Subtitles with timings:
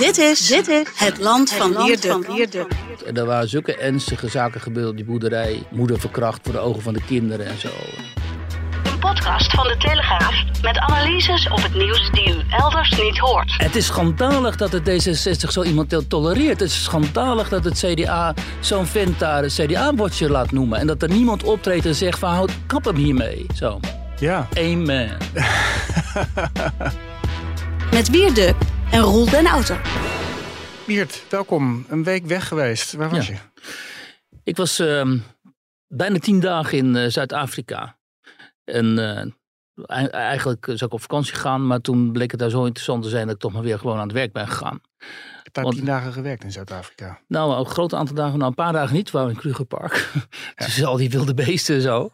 [0.00, 2.68] Dit is, dit is het land van Wierduk.
[3.06, 5.62] En er waren zulke ernstige zaken gebeurd op die boerderij.
[5.70, 7.68] Moeder verkracht voor de ogen van de kinderen en zo.
[8.84, 13.54] Een podcast van de Telegraaf met analyses op het nieuws die u elders niet hoort.
[13.56, 16.60] Het is schandalig dat het D66 zo iemand tolereert.
[16.60, 20.78] Het is schandalig dat het CDA zo'n vent daar een CDA-bordje laat noemen.
[20.78, 23.46] En dat er niemand optreedt en zegt van houd kap hem hiermee.
[23.54, 23.80] Zo.
[24.18, 24.48] Ja.
[24.58, 25.16] Amen.
[28.00, 28.54] Met Wierduk
[28.90, 29.76] en Roel den Auto.
[30.86, 31.84] Miert, welkom.
[31.88, 32.92] Een week weg geweest.
[32.92, 33.32] Waar was Ja.
[33.34, 33.60] je?
[34.44, 35.18] Ik was ehm,
[35.88, 37.98] bijna tien dagen in eh, Zuid-Afrika.
[38.64, 42.64] En eh, ei- eigenlijk zou ik op vakantie gaan, maar toen bleek het daar zo
[42.64, 44.80] interessant te zijn dat ik toch maar weer gewoon aan het werk ben gegaan.
[44.98, 47.20] Ik heb daar tien dagen gewerkt in Zuid-Afrika.
[47.28, 50.10] Nou, een groot aantal dagen, nou een paar dagen niet, we waren in Krugerpark.
[50.66, 52.10] Dus al die wilde beesten en zo.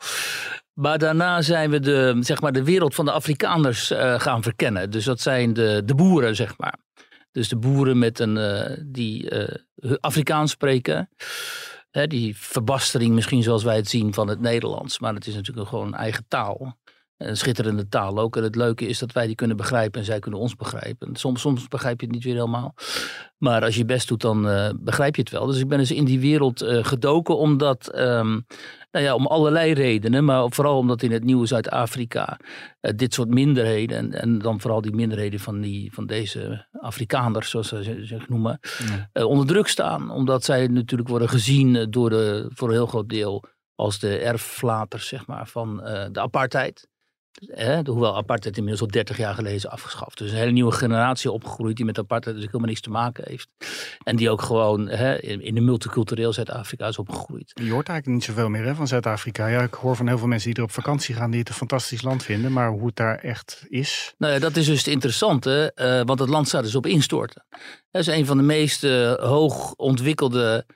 [0.76, 4.90] Maar daarna zijn we de, zeg maar, de wereld van de Afrikaners eh, gaan verkennen.
[4.90, 6.78] Dus dat zijn de, de boeren, zeg maar.
[7.32, 11.08] Dus de boeren met een, eh, die eh, Afrikaans spreken.
[11.90, 14.98] Hè, die verbastering misschien zoals wij het zien van het Nederlands.
[14.98, 16.78] Maar het is natuurlijk gewoon een eigen taal.
[17.16, 18.36] Een schitterende taal ook.
[18.36, 21.16] En het leuke is dat wij die kunnen begrijpen en zij kunnen ons begrijpen.
[21.16, 22.74] Soms, soms begrijp je het niet weer helemaal.
[23.38, 25.46] Maar als je best doet, dan eh, begrijp je het wel.
[25.46, 28.40] Dus ik ben dus in die wereld eh, gedoken omdat, ehm,
[28.90, 30.24] nou ja, om allerlei redenen.
[30.24, 32.38] Maar vooral omdat in het nieuwe Zuid-Afrika
[32.80, 33.96] eh, dit soort minderheden.
[33.98, 38.28] En, en dan vooral die minderheden van, die, van deze Afrikaners, zoals ze ze- zich
[38.28, 38.60] noemen.
[39.12, 40.10] onder druk staan.
[40.10, 45.08] Omdat zij natuurlijk worden gezien door de, voor een heel groot deel als de erflaters
[45.08, 45.76] zeg maar, van
[46.12, 46.88] de apartheid.
[47.84, 50.18] Hoewel apartheid inmiddels al 30 jaar geleden is afgeschaft.
[50.18, 53.48] Dus een hele nieuwe generatie opgegroeid die met apartheid dus helemaal niks te maken heeft.
[54.04, 57.50] En die ook gewoon hè, in, in een multicultureel Zuid-Afrika is opgegroeid.
[57.54, 59.46] Je hoort eigenlijk niet zoveel meer hè, van Zuid-Afrika.
[59.46, 61.54] Ja, ik hoor van heel veel mensen die er op vakantie gaan die het een
[61.54, 62.52] fantastisch land vinden.
[62.52, 64.14] Maar hoe het daar echt is.
[64.18, 67.46] Nou ja, dat is dus het interessante, eh, want het land staat dus op instorten.
[67.90, 68.82] Dat is een van de meest
[69.16, 70.66] hoog ontwikkelde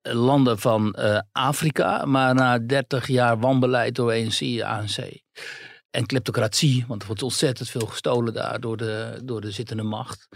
[0.00, 5.22] eh, landen van eh, Afrika, maar na 30 jaar wanbeleid door ANC, ANC
[5.94, 10.28] en kleptocratie, want er wordt ontzettend veel gestolen daar door de, door de zittende macht.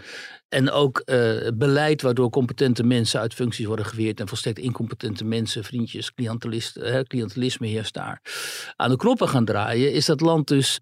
[0.49, 5.63] En ook eh, beleid waardoor competente mensen uit functies worden geweerd en volstrekt incompetente mensen,
[5.63, 8.21] vriendjes, clientelisten, hè, cliëntelisme heerst daar,
[8.75, 10.79] aan de knoppen gaan draaien, is dat land dus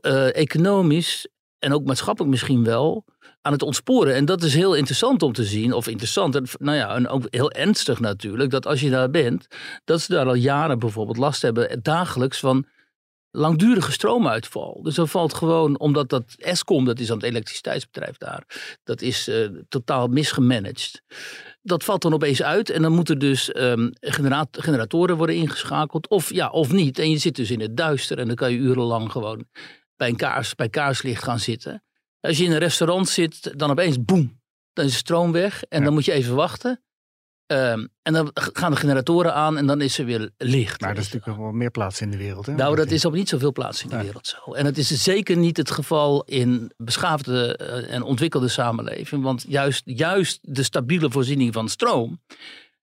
[0.00, 1.28] eh, economisch
[1.58, 3.04] en ook maatschappelijk misschien wel
[3.42, 4.14] aan het ontsporen.
[4.14, 7.52] En dat is heel interessant om te zien, of interessant, nou ja, en ook heel
[7.52, 9.46] ernstig natuurlijk, dat als je daar bent,
[9.84, 12.66] dat ze daar al jaren bijvoorbeeld last hebben, eh, dagelijks van
[13.30, 14.80] langdurige stroomuitval.
[14.82, 18.44] Dus dan valt gewoon, omdat dat Eskom, dat is aan het elektriciteitsbedrijf daar,
[18.84, 21.02] dat is eh, totaal misgemanaged.
[21.62, 26.32] Dat valt dan opeens uit en dan moeten dus ehm, genera- generatoren worden ingeschakeld, of
[26.32, 26.98] ja, of niet.
[26.98, 29.44] En je zit dus in het duister en dan kan je urenlang gewoon
[29.96, 31.82] bij, een kaars, bij kaarslicht gaan zitten.
[32.20, 34.40] Als je in een restaurant zit, dan opeens boem,
[34.72, 35.84] dan is de stroom weg en Ja.
[35.84, 36.82] dan moet je even wachten.
[37.48, 40.80] Ehm, en dan gaan de generatoren aan en dan is er weer licht.
[40.80, 42.46] Maar er is natuurlijk wel meer plaatsen in de wereld.
[42.46, 42.54] Hè?
[42.54, 44.52] Nou, dat is op niet zoveel plaatsen in de wereld zo.
[44.52, 49.22] En het is zeker niet het geval in beschaafde eh, en ontwikkelde samenleving.
[49.22, 52.20] Want juist, juist de stabiele voorziening van stroom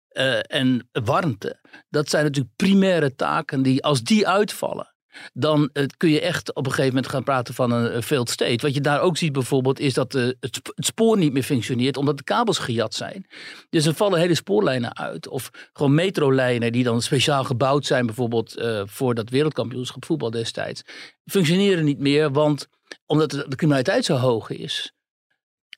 [0.08, 1.60] eh, en warmte,
[1.90, 4.95] dat zijn natuurlijk primaire taken die, als die uitvallen.
[5.34, 8.30] Dan eh, kun je echt op een gegeven moment gaan praten van een, een failed
[8.30, 8.66] state.
[8.66, 11.44] Wat je daar ook ziet bijvoorbeeld is dat de, het, sp- het spoor niet meer
[11.44, 13.26] functioneert omdat de kabels gejat zijn.
[13.70, 15.28] Dus er vallen hele spoorlijnen uit.
[15.28, 20.84] Of gewoon metrolijnen die dan speciaal gebouwd zijn, bijvoorbeeld eh, voor dat wereldkampioenschap voetbal destijds.
[21.26, 22.68] Functioneren niet meer, want
[23.06, 24.95] omdat de criminaliteit zo hoog is.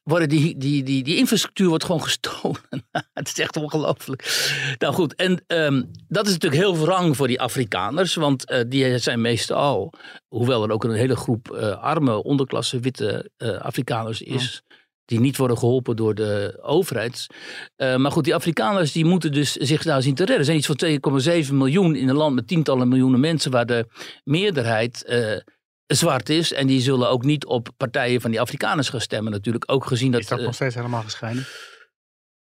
[0.08, 2.62] Worden die, die, die, die infrastructuur wordt gewoon gestolen.
[3.14, 4.46] het is echt ongelooflijk.
[4.78, 8.16] Nou goed, en ehm, dat is natuurlijk heel wrang voor die Afrikaners.
[8.16, 9.94] Want eh, die zijn meestal,
[10.28, 14.62] hoewel er ook een hele groep eh, arme onderklasse witte eh, Afrikaners is
[15.06, 17.28] die niet worden geholpen door de overheid.
[17.78, 20.40] Maar goed, die Afrikaners die moeten dus zich daar zien te redden.
[20.40, 23.88] Er zijn iets van 2,7 miljoen in een land met tientallen miljoenen mensen waar de
[24.24, 25.06] meerderheid
[25.88, 26.54] zwart is.
[26.54, 29.72] En die zullen ook niet op partijen van die Afrikaners gaan stemmen natuurlijk.
[29.72, 30.22] Ook gezien dat...
[30.22, 31.46] Is dat eh, nog steeds helemaal gescheiden?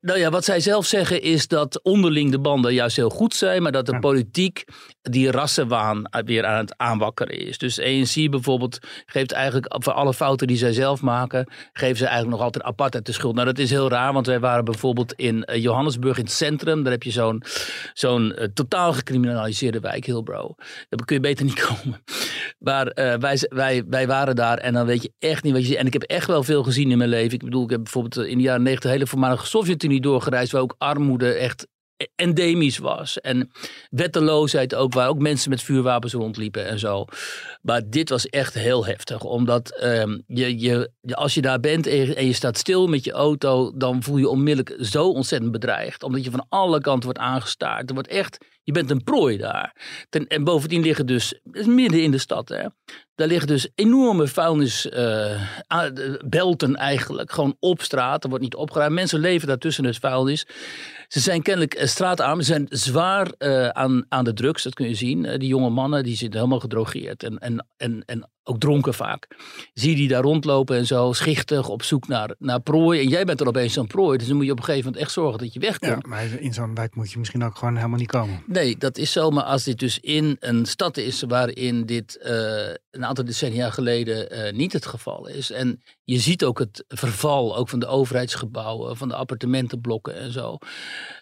[0.03, 3.63] Nou ja, wat zij zelf zeggen is dat onderling de banden juist heel goed zijn,
[3.63, 3.99] maar dat de Ja.
[3.99, 4.65] politiek
[5.03, 7.59] die rassenwaan weer aan het aanwakkeren is.
[7.59, 12.37] Dus ANC bijvoorbeeld geeft eigenlijk voor alle fouten die zij zelf maken, geven ze eigenlijk
[12.37, 13.35] nog altijd apartheid de schuld.
[13.35, 16.83] Nou, dat is heel raar, want wij waren bijvoorbeeld in eh, Johannesburg in het centrum.
[16.83, 17.43] Daar heb je zo'n
[17.93, 20.59] zo'n eh, totaal gecriminaliseerde wijk, Hillbrow.
[20.89, 22.03] Daar kun je beter niet komen.
[22.59, 25.67] Maar eh, wij, wij, wij waren daar en dan weet je echt niet wat je
[25.69, 25.77] ziet.
[25.77, 27.33] En ik heb echt wel veel gezien in mijn leven.
[27.33, 30.63] Ik bedoel, ik heb bijvoorbeeld in de jaren negentig de hele voormalige Sovjet-Unie doorgereisd, waar
[30.63, 31.67] ook armoede echt
[32.15, 33.21] endemisch was.
[33.21, 33.51] En
[33.91, 37.05] wetteloosheid ook, waar ook mensen met vuurwapens rondliepen en zo.
[37.63, 42.27] Maar dit was echt heel heftig, omdat ehm, je, je, als je daar bent en
[42.27, 46.03] je, staat stil met je auto, dan voel je onmiddellijk zo ontzettend bedreigd.
[46.03, 47.89] Omdat je van alle kanten wordt aangestaard.
[47.89, 49.77] Er wordt echt je bent een prooi daar.
[50.29, 52.67] En bovendien liggen dus, midden in de stad, hè,
[53.15, 57.33] daar liggen dus enorme vuilnisbelten uh, eigenlijk.
[57.33, 58.23] Gewoon op straat.
[58.23, 58.95] Er wordt niet opgeruimd.
[58.95, 60.47] Mensen leven daartussen het vuilnis.
[61.09, 62.39] Ze zijn kennelijk uh, straatarm.
[62.39, 64.63] Ze zijn zwaar uh, aan, aan de drugs.
[64.63, 65.39] Dat kun je zien.
[65.39, 67.23] die jonge mannen die zitten helemaal gedrogeerd.
[67.23, 69.27] En, en, en, en ook dronken vaak.
[69.75, 73.01] Zie je die daar rondlopen en zo, schichtig, op zoek naar, naar prooi.
[73.01, 74.19] En jij bent er opeens zo'n prooi.
[74.19, 76.03] Dus dan moet je op een gegeven moment echt zorgen dat je wegkomt.
[76.03, 78.43] Ja, maar in zo'n wijk moet je misschien ook gewoon helemaal niet komen.
[78.47, 79.31] Nee, dat is zo.
[79.31, 82.31] Maar als dit dus in een stad is waarin dit uh,
[82.93, 85.51] een aantal decennia geleden uh, niet het geval is.
[85.51, 90.59] En je ziet ook het verval ook van de overheidsgebouwen, van de appartementenblokken en zo.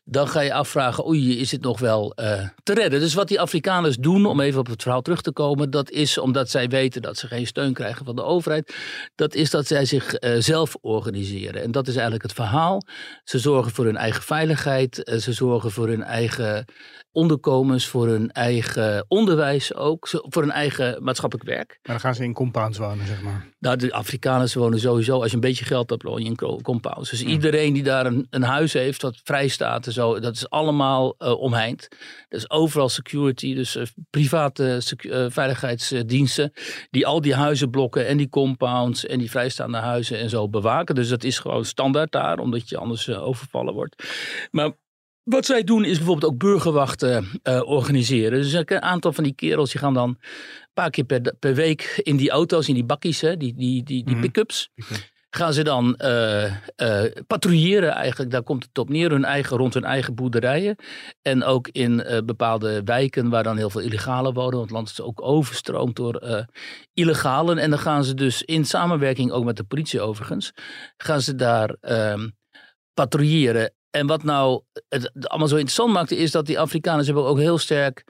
[0.04, 3.00] Dan ga je afvragen, oei, is dit nog wel uh, te redden?
[3.00, 6.18] Dus wat die Afrikaners doen, om even op het verhaal terug te komen, dat is
[6.18, 8.74] omdat zij weten dat ze geen steun krijgen van de overheid.
[9.14, 11.62] Dat is dat zij zich uh, zelf organiseren.
[11.62, 12.82] En dat is eigenlijk het verhaal.
[13.24, 16.64] Ze zorgen voor hun eigen veiligheid, uh, ze zorgen voor hun eigen
[17.12, 21.68] onderkomens, voor hun eigen onderwijs ook, voor hun eigen maatschappelijk werk.
[21.68, 23.48] Maar dan gaan ze in compounds wonen, zeg maar.
[23.58, 27.10] Nou, de Afrikaners wonen sowieso, als je een beetje geld hebt, woon je in compounds.
[27.10, 30.50] Dus iedereen die daar een, een, huis heeft wat vrij staat en zo, dat is
[30.50, 31.88] allemaal uh, omheind.
[32.28, 36.52] Dus overal security, dus uh, private uh, veiligheidsdiensten,
[36.90, 40.94] die al die huizenblokken en die compounds en die vrijstaande huizen en zo bewaken.
[40.94, 44.04] Dus dat is gewoon standaard daar, omdat je anders overvallen wordt.
[44.50, 44.72] Maar
[45.24, 48.42] wat zij doen is bijvoorbeeld ook burgerwachten uh, organiseren.
[48.42, 50.18] Dus een aantal van die kerels die gaan dan een
[50.74, 54.04] paar keer per, per week in die auto's, in die bakkies, hè, die, die, die,
[54.04, 54.20] die mm.
[54.20, 54.70] pick-ups.
[55.30, 59.74] Gaan ze dan uh, uh, patrouilleren eigenlijk, daar komt het op neer, hun eigen, rond
[59.74, 60.76] hun eigen boerderijen.
[61.22, 65.00] En ook in bepaalde wijken waar dan heel veel illegalen wonen, want het land is
[65.00, 66.46] ook overstroomd door
[66.94, 67.58] illegalen.
[67.58, 70.52] En dan gaan ze dus in samenwerking ook met de politie overigens,
[70.96, 72.28] gaan ze daar ehm,
[72.94, 73.72] patrouilleren.
[73.90, 77.58] En wat nou het allemaal zo interessant maakte, is dat die Afrikaners hebben ook heel
[77.58, 78.04] sterk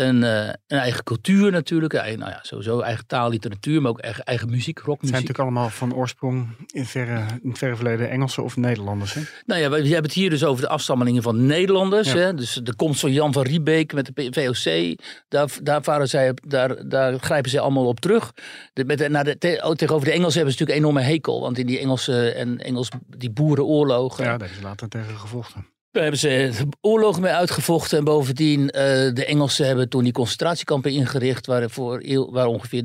[0.00, 1.94] een, uh, een eigen cultuur natuurlijk.
[1.94, 5.00] Eigen, nou ja, sowieso eigen taal, literatuur, maar ook eigen, eigen muziek, rockmuziek.
[5.00, 9.14] Het zijn natuurlijk allemaal van oorsprong in, verre, in het verre verleden Engelse of Nederlanders.
[9.14, 9.20] Hè?
[9.46, 12.12] Nou ja, we, hebben het hier dus over de afstammelingen van Nederlanders.
[12.12, 12.16] Ja.
[12.16, 12.34] Hè?
[12.34, 14.96] Dus de komst van Jan van Riebeek met de VOC.
[15.28, 18.32] Daar, daar, varen zij, daar, daar grijpen zij allemaal op terug.
[18.72, 21.12] De, met de, naar de, te, oh, tegenover de Engelsen hebben ze natuurlijk een enorme
[21.12, 21.40] hekel.
[21.40, 24.24] Want in die Engelse en Engels, die boerenoorlogen.
[24.24, 25.66] Ja, daar is later tegen gevochten.
[25.92, 27.98] Daar hebben ze oorlogen mee uitgevochten.
[27.98, 28.70] En bovendien, uh,
[29.14, 31.46] de Engelsen hebben toen die concentratiekampen ingericht.
[31.46, 32.84] Waar, voor, waar ongeveer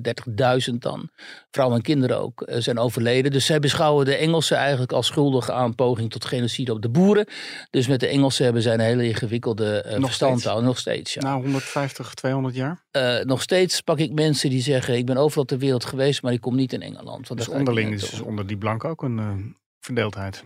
[0.69, 1.09] 30.000 dan
[1.51, 3.31] vrouwen en kinderen ook uh, zijn overleden.
[3.31, 7.27] Dus zij beschouwen de Engelsen eigenlijk als schuldig aan poging tot genocide op de boeren.
[7.69, 10.67] Dus met de Engelsen hebben zij een hele ingewikkelde uh, verstandhouding.
[10.67, 11.21] Nog steeds, ja.
[11.21, 12.83] Na 150, 200 jaar?
[13.23, 16.41] nog steeds pak ik mensen die zeggen, ik ben overal ter wereld geweest, maar ik
[16.41, 17.27] kom niet in Engeland.
[17.27, 20.43] Want dus onderling is dus onder die blank ook een verdeeldheid.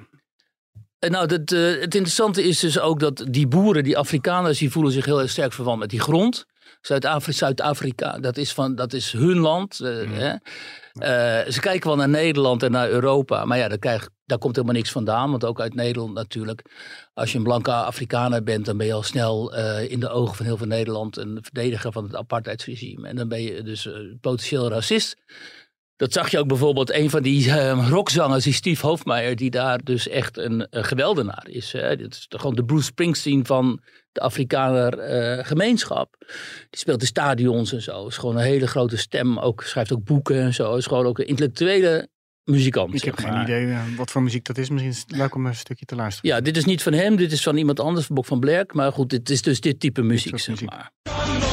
[1.00, 4.92] Nou, dat, uh, het interessante is dus ook dat die boeren, die Afrikaners, die voelen
[4.92, 6.46] zich heel erg sterk verwant met die grond.
[6.81, 9.80] Zuid-Afrika, dat, is van, dat is hun land.
[9.80, 10.13] Uh, mm.
[10.13, 10.30] hè?
[10.34, 14.56] Uh, ze kijken wel naar Nederland en naar Europa, maar ja, daar, krijg, daar komt
[14.56, 15.31] helemaal niks vandaan.
[15.31, 16.62] Want ook uit Nederland natuurlijk,
[17.13, 20.46] als je een blanke Afrikaner bent, dan ben je al snel in de ogen van
[20.46, 23.07] heel veel Nederland een verdediger van het apartheidsregime.
[23.07, 23.90] En dan ben je dus
[24.22, 25.16] potentieel racist.
[26.00, 29.84] Dat zag je ook bijvoorbeeld een van die uh, rockzangers, die Steve Hofmeijer, die daar
[29.84, 31.72] dus echt een, een geweldenaar is.
[31.72, 31.96] Hè.
[31.96, 36.15] Dit is gewoon de Bruce Springsteen van de Afrikaner uh, gemeenschap.
[36.70, 38.08] Die speelt in stadions en zo.
[38.08, 39.39] Is gewoon een hele grote stem.
[39.39, 40.75] Ook, schrijft ook boeken en zo.
[40.75, 42.10] Is gewoon ook een intellectuele
[42.44, 42.94] muzikant.
[42.94, 44.70] Ik heb geen idee uh, wat voor muziek dat is.
[44.70, 46.29] Misschien is het leuk om een stukje te luisteren.
[46.29, 47.15] Ja, dit is niet van hem.
[47.15, 48.74] Dit is van iemand anders, van Bok van Blerk.
[48.74, 50.70] Maar goed, dit is dus dit type muziek, dit zeg muziek.
[50.70, 51.49] maar.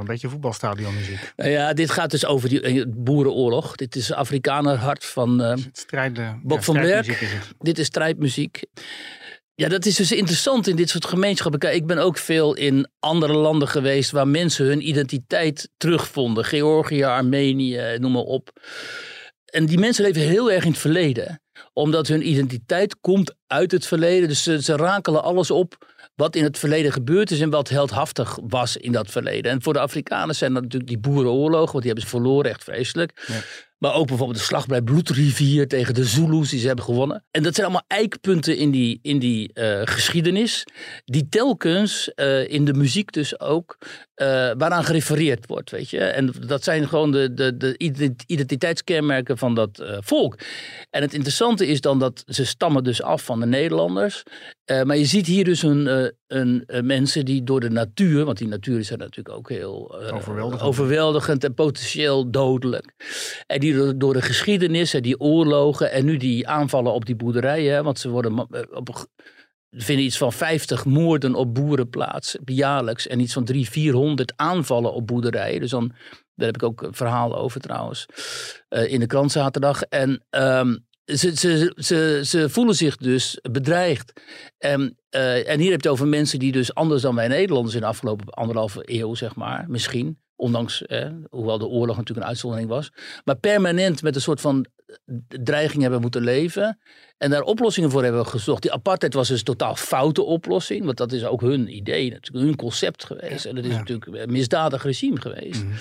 [0.00, 1.32] Een beetje voetbalstadionmuziek.
[1.36, 3.76] Nou ja, dit gaat dus over die eh, boerenoorlog.
[3.76, 7.38] Dit is Afrikaner hart van uh, strijden, Bok ja, van Berk.
[7.58, 8.62] Dit is strijdmuziek.
[9.54, 11.74] Ja, dat is dus interessant in dit soort gemeenschappen.
[11.74, 16.44] Ik ben ook veel in andere landen geweest waar mensen hun identiteit terugvonden.
[16.44, 18.50] Georgië, Armenië, noem maar op.
[19.44, 21.40] En die mensen leven heel erg in het verleden.
[21.72, 24.28] Omdat hun identiteit komt uit het verleden.
[24.28, 28.38] Dus ze, ze rakelen alles op wat in het verleden gebeurd is en wat heldhaftig
[28.42, 29.52] was in dat verleden.
[29.52, 32.64] En voor de Afrikaners zijn dat natuurlijk die boerenoorlogen, want die hebben ze verloren, echt
[32.64, 33.24] vreselijk.
[33.26, 33.40] Ja.
[33.80, 37.24] Maar ook bijvoorbeeld de slag bij Bloedrivier tegen de Zulus, die ze hebben gewonnen.
[37.30, 40.64] En dat zijn allemaal eikpunten in die, in die eh, geschiedenis,
[41.04, 43.78] die telkens eh, in de muziek dus ook,
[44.14, 44.26] eh,
[44.58, 45.98] waaraan gerefereerd wordt, weet je.
[45.98, 50.38] En dat zijn gewoon de, de, de ident- identiteitskenmerken van dat volk.
[50.90, 54.22] En het interessante is dan dat ze stammen dus af van de Nederlanders.
[54.84, 58.78] Maar je ziet hier dus een, een, mensen die door de natuur, want die natuur
[58.78, 60.62] is er natuurlijk ook heel Overweldigend.
[60.62, 62.92] overweldigend en potentieel dodelijk.
[63.46, 67.84] En die door, de geschiedenis en die oorlogen en nu die aanvallen op die boerderijen,
[67.84, 69.08] want ze worden eh, op
[69.70, 74.32] er vinden iets van 50 moorden op boeren plaats jaarlijks en iets van 300, 400
[74.36, 75.60] aanvallen op boerderijen.
[75.60, 75.92] Dus dan,
[76.34, 78.06] daar heb ik ook een verhaal over trouwens
[78.68, 79.82] eh, in de krant zaterdag.
[79.82, 84.12] En ehm, ze, ze, ze, ze voelen zich dus bedreigd.
[84.58, 87.74] En, eh, en hier heb je het over mensen die dus anders dan wij Nederlanders
[87.74, 90.18] in de afgelopen anderhalve eeuw, zeg maar, misschien.
[90.40, 92.92] Ondanks, eh, hoewel de oorlog natuurlijk een uitzondering was.
[93.24, 94.66] Maar permanent met een soort van
[95.28, 96.78] dreiging hebben moeten leven.
[97.18, 98.62] En daar oplossingen voor hebben gezocht.
[98.62, 100.84] Die apartheid was dus een totaal foute oplossing.
[100.84, 103.44] Want dat is ook hun idee, natuurlijk hun concept geweest.
[103.44, 103.78] En dat is Ja.
[103.78, 105.64] natuurlijk een misdadig regime geweest.
[105.64, 105.72] Mhm.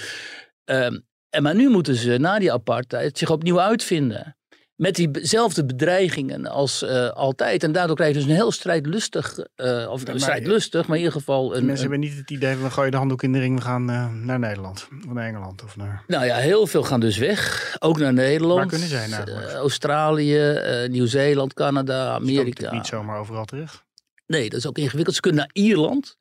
[0.65, 0.99] Ehm,
[1.29, 4.37] en maar nu moeten ze na die apartheid zich opnieuw uitvinden.
[4.79, 7.63] Met diezelfde bedreigingen als eh, altijd.
[7.63, 11.19] En daardoor krijg je dus een heel strijdlustig, eh, of maar- strijdlustig, maar in ieder
[11.19, 13.39] geval een, mensen een- hebben niet het idee van we gooien de handdoek in de
[13.39, 14.87] ring, we gaan eh, naar Nederland.
[15.07, 16.03] Of naar Engeland of naar...
[16.07, 17.75] Nou ja, heel veel gaan dus weg.
[17.79, 18.59] Ook naar Nederland.
[18.59, 19.27] Waar kunnen zij naar?
[19.27, 22.73] Eh, Australië, Nieuw-Zeeland, Canada, Amerika.
[22.73, 23.83] niet zomaar overal terecht.
[24.27, 25.15] Nee, dat is ook ingewikkeld.
[25.15, 26.17] Ze kunnen naar Ierland.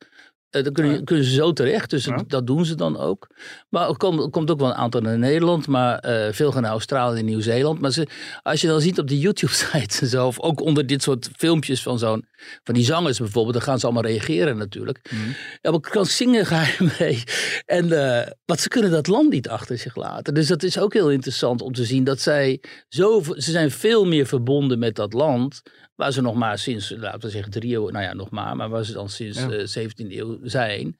[0.49, 1.01] Eh dan kunnen, Ja.
[1.03, 2.15] kunnen ze zo terecht, dus Ja.
[2.15, 3.27] dat, dat doen ze dan ook.
[3.69, 6.61] Maar er komt, er komt ook wel een aantal naar Nederland, maar eh, veel gaan
[6.61, 7.79] naar Australië en Nieuw-Zeeland.
[7.79, 8.07] Maar ze,
[8.43, 11.99] als je dan ziet op YouTube-sites en zo, of ook onder dit soort filmpjes van
[11.99, 12.25] zo'n,
[12.63, 15.09] van die zangers bijvoorbeeld, dan gaan ze allemaal reageren natuurlijk.
[15.11, 15.21] Mhm.
[15.61, 17.23] Ja, maar kan zingen ga je mee.
[17.65, 17.91] En,
[18.21, 20.33] eh want ze kunnen dat land niet achter zich laten.
[20.33, 24.05] Dus dat is ook heel interessant om te zien dat zij zo, ze zijn veel
[24.05, 25.61] meer verbonden met dat land.
[25.95, 28.69] Waar ze nog maar sinds, laten we zeggen, drie eeuw, nou ja, nog maar, maar
[28.69, 29.49] waar ze dan sinds Ja.
[29.49, 30.99] eh 17e eeuw zijn.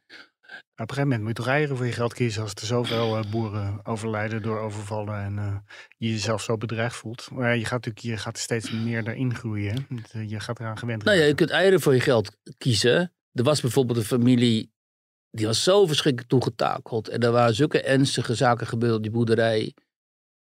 [0.50, 2.66] Maar op een gegeven moment moet je toch eieren voor je geld kiezen als er
[2.66, 5.56] zoveel eh, boeren overlijden door overvallen en eh,
[5.98, 7.32] je jezelf zo bedreigd voelt.
[7.32, 9.88] Maar je gaat natuurlijk je gaat steeds meer daarin groeien.
[10.12, 13.14] eh, Je gaat eraan gewend Nou ja, je kunt eieren voor je geld kiezen.
[13.34, 14.72] Er was bijvoorbeeld een familie,
[15.32, 17.08] die was zo verschrikkelijk toegetakeld.
[17.08, 19.74] En er waren zulke ernstige zaken gebeurd op die boerderij.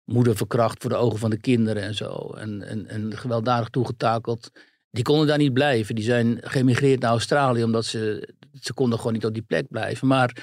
[0.05, 2.33] Moeder verkracht voor de ogen van de kinderen en zo.
[2.37, 4.51] En, en, en gewelddadig toegetakeld.
[4.91, 5.95] Die konden daar niet blijven.
[5.95, 8.29] Die zijn geëmigreerd naar Australië omdat ze,
[8.61, 10.07] ze konden gewoon niet op die plek blijven.
[10.07, 10.37] Maar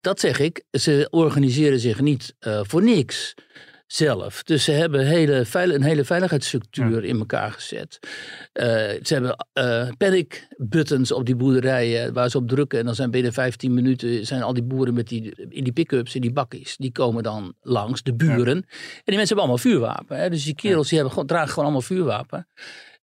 [0.00, 3.34] dat zeg ik, ze organiseren zich niet eh, voor niks
[3.86, 4.42] zelf.
[4.42, 7.98] Dus ze hebben hele, veil- een hele veiligheidsstructuur in elkaar gezet.
[8.52, 8.66] Eh,
[9.02, 12.78] ze hebben eh panic buttons op die boerderijen waar ze op drukken.
[12.78, 16.14] En dan zijn binnen 15 minuten zijn al die boeren met die, in die pick-ups,
[16.14, 16.76] in die bakkies.
[16.76, 18.56] Die komen dan langs, de buren.
[18.56, 18.62] En
[19.04, 20.18] die mensen hebben allemaal vuurwapen.
[20.18, 20.30] Hè?
[20.30, 22.48] Dus die kerels die hebben dragen gewoon allemaal vuurwapen.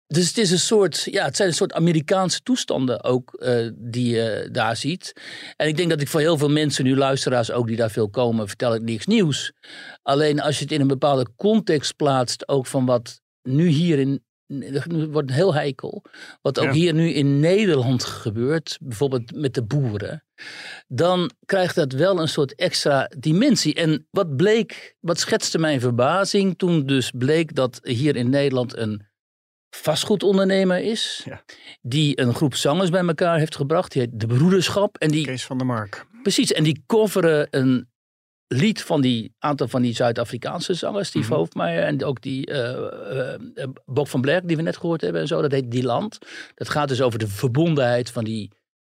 [0.08, 4.16] Dus het is een soort, ja, het zijn een soort Amerikaanse toestanden ook eh, die
[4.16, 5.14] je daar ziet.
[5.56, 8.10] En ik denk dat ik voor heel veel mensen, nu luisteraars ook die daar veel
[8.10, 9.54] komen, vertel ik niks nieuws.
[10.02, 14.24] Alleen als je het in een bepaalde context plaatst, ook van wat nu hier in,
[14.48, 16.04] nu wordt het heel heikel,
[16.42, 16.72] wat ook Ja.
[16.72, 20.24] hier nu in Nederland gebeurt, bijvoorbeeld met de boeren,
[20.88, 23.74] dan krijgt dat wel een soort extra dimensie.
[23.74, 29.14] En wat bleek, wat schetste mijn verbazing toen dus bleek dat hier in Nederland een
[29.82, 31.44] vastgoedondernemer is, Ja.
[31.82, 34.98] die een groep zangers bij elkaar heeft gebracht, die heet De Broederschap.
[34.98, 36.06] En die, Kees van der Mark.
[36.22, 37.90] precies, en die coveren een
[38.48, 41.34] lied van die aantal van die Zuid-Afrikaanse zangers, Steve.
[41.34, 43.36] Hoofdmeijer en ook die eh,
[43.86, 45.42] Bob van Blerk die we net gehoord hebben en zo.
[45.42, 46.18] Dat heet Die Land.
[46.56, 48.52] Dat gaat dus over de verbondenheid van die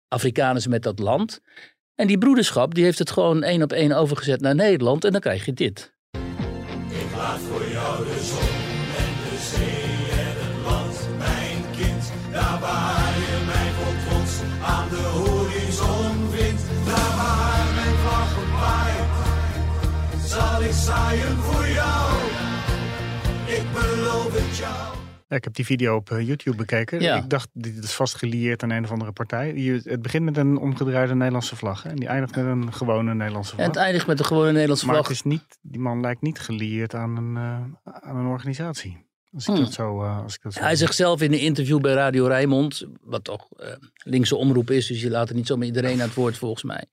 [0.08, 1.40] Afrikaners met dat land.
[1.94, 5.20] En die broederschap die heeft het gewoon één op één overgezet naar Nederland en dan
[5.20, 5.94] krijg je dit.
[25.28, 27.00] Ja, ik heb die video op eh, YouTube bekeken.
[27.00, 27.16] Ja.
[27.16, 29.54] Ik dacht, dit is vast gelieerd aan een of andere partij.
[29.54, 31.82] Je, het begint met een omgedraaide Nederlandse vlag.
[31.82, 33.68] hè, En die eindigt met een gewone Nederlandse En vlag.
[33.68, 35.08] het eindigt met de gewone Nederlandse maar vlag.
[35.08, 39.10] het is niet, die man lijkt niet gelieerd aan een, eh, aan een organisatie.
[39.34, 39.62] Als ik Hmm.
[39.64, 40.02] dat zo...
[40.02, 43.46] als ik dat zo Hij zegt zelf in een interview bij Radio Rijnmond, wat toch
[43.56, 43.68] eh,
[44.04, 46.84] linkse omroep is, dus je laat er niet zomaar iedereen aan het woord volgens mij.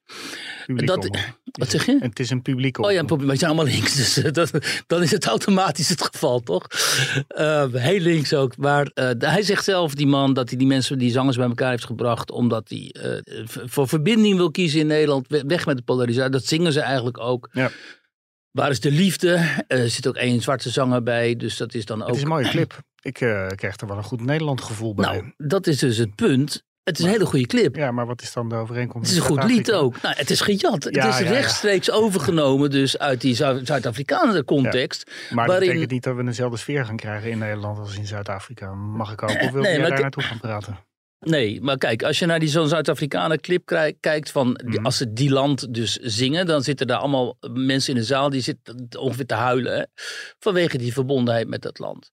[0.65, 1.37] publiek dat- omroep.
[1.51, 1.91] Wat zeg je?
[2.01, 3.19] En het is een publiek Oh ja, omroep.
[3.19, 4.51] maar het zijn allemaal links, dus eh, dat,
[4.87, 6.67] dan is het automatisch het geval, toch?
[7.27, 8.57] Eh, heel links ook.
[8.57, 11.85] Maar hij zegt zelf, die man, dat hij die mensen, die zangers bij elkaar heeft
[11.85, 12.95] gebracht, omdat hij
[13.65, 16.31] voor verbinding wil kiezen in Nederland, we- weg met de polarisatie.
[16.31, 17.49] Dat zingen ze eigenlijk ook.
[17.51, 17.71] Ja.
[18.51, 19.63] Waar is de liefde?
[19.67, 22.07] Er zit ook één zwarte zanger bij, dus dat is dan ook...
[22.07, 22.77] Het is een mooie clip.
[23.01, 25.05] Ik eh, krijg er wel een goed Nederland gevoel bij.
[25.05, 26.63] Nou, dat is dus het punt.
[26.83, 27.75] Het is een hele goede clip.
[27.75, 29.09] Ja, maar wat is dan de overeenkomst?
[29.09, 30.01] Het is een goed lied ook.
[30.01, 30.61] Nou, het is gejat.
[30.61, 31.29] Ja, het is ja, ja.
[31.31, 35.05] rechtstreeks overgenomen dus uit die Zu- Zuid-Afrikaanse context.
[35.05, 38.05] Maar dat waarin- betekent niet dat we dezelfde sfeer gaan krijgen in Nederland als in
[38.07, 38.73] Zuid-Afrika.
[38.73, 39.29] Mag ik ook?
[39.41, 40.77] Of wil Nee, jij daar naartoe gaan praten?
[41.19, 43.65] Nee, maar kijk, als je naar die zo'n Zuid-Afrikanen clip
[43.99, 44.85] kijkt van die- Mhm.
[44.85, 48.41] als ze die land dus zingen, dan zitten daar allemaal mensen in de zaal die
[48.41, 49.83] zitten ongeveer te huilen hè,
[50.39, 52.09] vanwege die verbondenheid met dat land.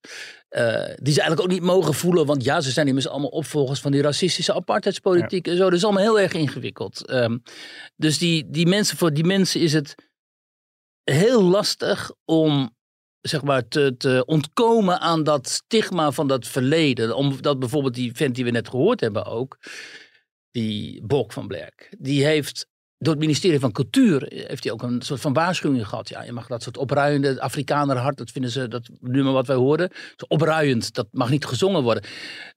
[0.49, 0.63] Eh,
[0.95, 3.91] die ze eigenlijk ook niet mogen voelen, want ja, ze zijn immers allemaal opvolgers van
[3.91, 5.63] die racistische apartheidspolitiek en zo.
[5.63, 7.05] Dat is allemaal heel erg ingewikkeld.
[7.07, 7.37] Ehm,
[7.95, 9.95] dus die, die mensen, voor die mensen is het
[11.03, 12.75] heel lastig om
[13.21, 17.15] zeg maar, te, ontkomen aan dat stigma van dat verleden.
[17.15, 19.57] Omdat bijvoorbeeld die vent die we net gehoord hebben ook,
[20.51, 22.67] die Bok van Blerk, die heeft
[22.99, 26.09] door het ministerie van Cultuur heeft hij ook een soort van waarschuwing gehad.
[26.09, 29.91] Ja, je mag dat soort opruiende Afrikanerhart, dat vinden ze, dat nummer wat wij hoorden,
[30.27, 32.03] opruiend, dat mag niet gezongen worden.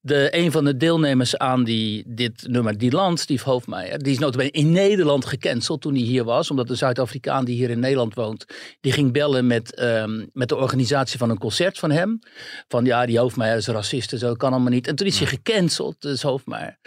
[0.03, 4.19] De, een van de deelnemers aan die, dit nummer, Die Land, Steve Hoofdmeijer, die is
[4.19, 8.15] notabene in Nederland gecanceld toen hij hier was, omdat een Zuid-Afrikaan die hier in Nederland
[8.15, 8.45] woont,
[8.81, 12.19] die ging bellen met, ehm, met de organisatie van een concert van hem.
[12.69, 14.87] Van ja, die Hoofdmeijer is racist en zo, kan allemaal niet.
[14.87, 16.79] En toen is hij gecanceld, dus Hoofdmeijer.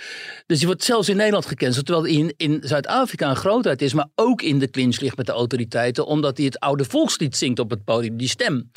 [0.46, 3.94] Dus die wordt zelfs in Nederland gecanceld, terwijl hij in, in Zuid-Afrika een grootheid is,
[3.94, 7.60] maar ook in de clinch ligt met de autoriteiten, omdat hij het oude volkslied zingt
[7.60, 8.72] op het podium, die stem.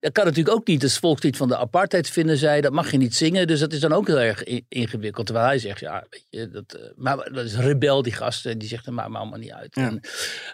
[0.00, 2.60] Dat kan natuurlijk ook niet het volkslied van de apartheid vinden zij.
[2.60, 3.46] Dat mag je niet zingen.
[3.46, 5.26] Dus dat is dan ook heel erg ingewikkeld.
[5.26, 8.58] Terwijl hij zegt, ja, weet je, dat, eh, maar dat is rebel die gast.
[8.60, 9.74] Die zegt, dat maakt me allemaal niet uit.
[9.74, 9.86] Ja.
[9.86, 10.00] En,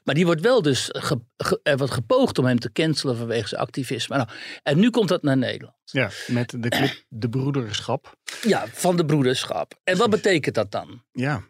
[0.05, 3.49] maar die wordt wel dus, ge, ge- er wordt gepoogd om hem te cancelen vanwege
[3.49, 4.17] zijn activisme.
[4.17, 4.29] Nou,
[4.63, 5.77] en nu komt dat naar Nederland.
[5.85, 8.17] Ja, met de clip De Broederschap.
[8.43, 9.75] Ja, van de broederschap.
[9.85, 11.03] En wat betekent dat dan?
[11.12, 11.43] Ja,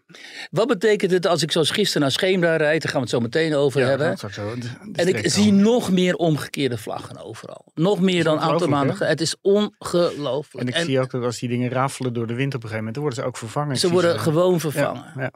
[0.51, 2.83] Wat betekent het als ik zoals gisteren naar Scheemda rijd?
[2.83, 4.17] Daar gaan we het zo meteen over ja hebben.
[4.21, 4.55] dat zo.
[4.93, 7.71] En ik zie nog meer omgekeerde vlaggen overal.
[7.75, 8.97] Nog meer dan een aantal maanden.
[8.97, 9.07] hè?
[9.07, 10.69] Het is ongelooflijk.
[10.69, 12.77] En ik zie ook dat als die dingen rafelen door de wind op een gegeven
[12.79, 13.77] moment, dan worden ze ook vervangen.
[13.77, 15.13] Ze worden gewoon vervangen.
[15.17, 15.33] ja.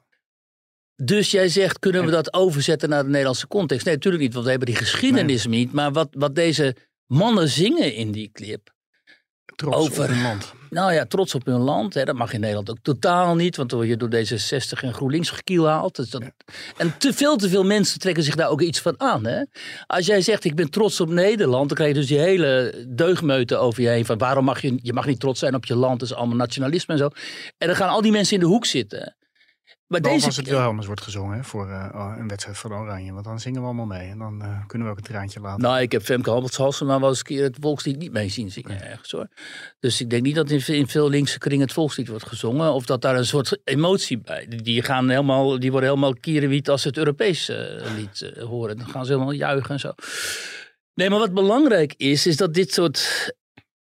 [1.03, 3.85] Dus jij zegt, kunnen we dat overzetten naar de Nederlandse context?
[3.87, 5.73] Nee, natuurlijk niet, want we hebben die geschiedenis niet.
[5.73, 8.75] Maar wat, wat deze mannen zingen in die clip.
[9.55, 10.55] Trots Over- op hun land.
[10.71, 11.95] Nou ja, trots op hun land.
[11.95, 13.57] Hè, dat mag in Nederland ook totaal niet.
[13.57, 15.97] Want dan word je door deze 60 en GroenLinks gekielhaald.
[15.97, 16.23] Dus dat,
[16.77, 19.27] En te veel te veel mensen trekken zich daar ook iets van aan.
[19.27, 19.43] Hè?
[19.87, 21.69] Als jij zegt, ik ben trots op Nederland.
[21.69, 24.05] Dan krijg je dus die hele deugmeuten over je heen.
[24.07, 26.01] Van waarom mag je, je mag niet trots zijn op je land.
[26.01, 27.09] Dat is allemaal nationalisme en zo.
[27.59, 29.17] En dan gaan al die mensen in de hoek zitten.
[29.87, 33.13] Maar deze, als het Wilhelmus wordt gezongen hè, voor eh, oh, een wedstrijd van Oranje.
[33.13, 34.11] Want dan zingen we allemaal mee.
[34.11, 35.63] En dan eh, kunnen we ook een traantje laten.
[35.63, 38.83] Nou, ik heb Femke Halsema wel eens een keer het volkslied niet mee zien zingen
[38.83, 39.29] ergens hoor.
[39.81, 42.73] Dus ik denk niet dat in, ve- in veel linkse kringen het volkslied wordt gezongen.
[42.73, 44.47] Of dat daar een soort emotie bij.
[44.63, 47.57] Die, gaan helemaal, die worden helemaal kierenwiet als ze het Europees eh,
[47.97, 48.77] lied horen.
[48.77, 49.93] Dan gaan ze helemaal juichen en zo.
[50.95, 53.35] Nee, maar wat belangrijk is, is dat dit soort...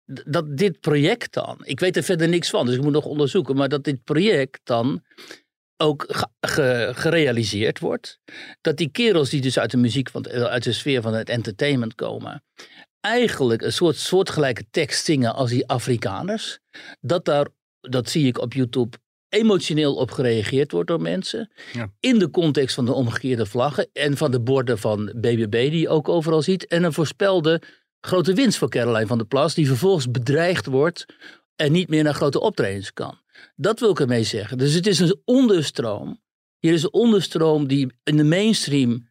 [0.06, 3.56] Dat dit project dan, ik weet er verder niks van, dus ik moet nog onderzoeken,
[3.56, 5.04] maar dat dit project dan
[5.78, 8.20] ook ge- ge- gerealiseerd wordt.
[8.62, 11.30] Dat die kerels die dus uit de muziek, van, het- uit de sfeer van het
[11.30, 12.44] entertainment komen,
[13.00, 16.60] eigenlijk een soort soortgelijke tekst zingen als die Afrikaners.
[17.02, 17.48] Dat daar,
[17.82, 18.98] dat zie ik op YouTube,
[19.30, 21.52] emotioneel op gereageerd wordt door mensen.
[21.74, 21.92] Ja.
[22.00, 25.90] In de context van de omgekeerde vlaggen en van de borden van BBB die je
[25.90, 26.68] ook overal ziet.
[26.68, 27.62] En een voorspelde
[28.02, 31.06] grote winst voor Caroline van der Plas, die vervolgens bedreigd wordt
[31.56, 33.22] en niet meer naar grote optredens kan.
[33.56, 34.58] Dat wil ik ermee zeggen.
[34.58, 36.22] Dus het is een onderstroom.
[36.60, 39.10] Hier is een onderstroom die in de mainstream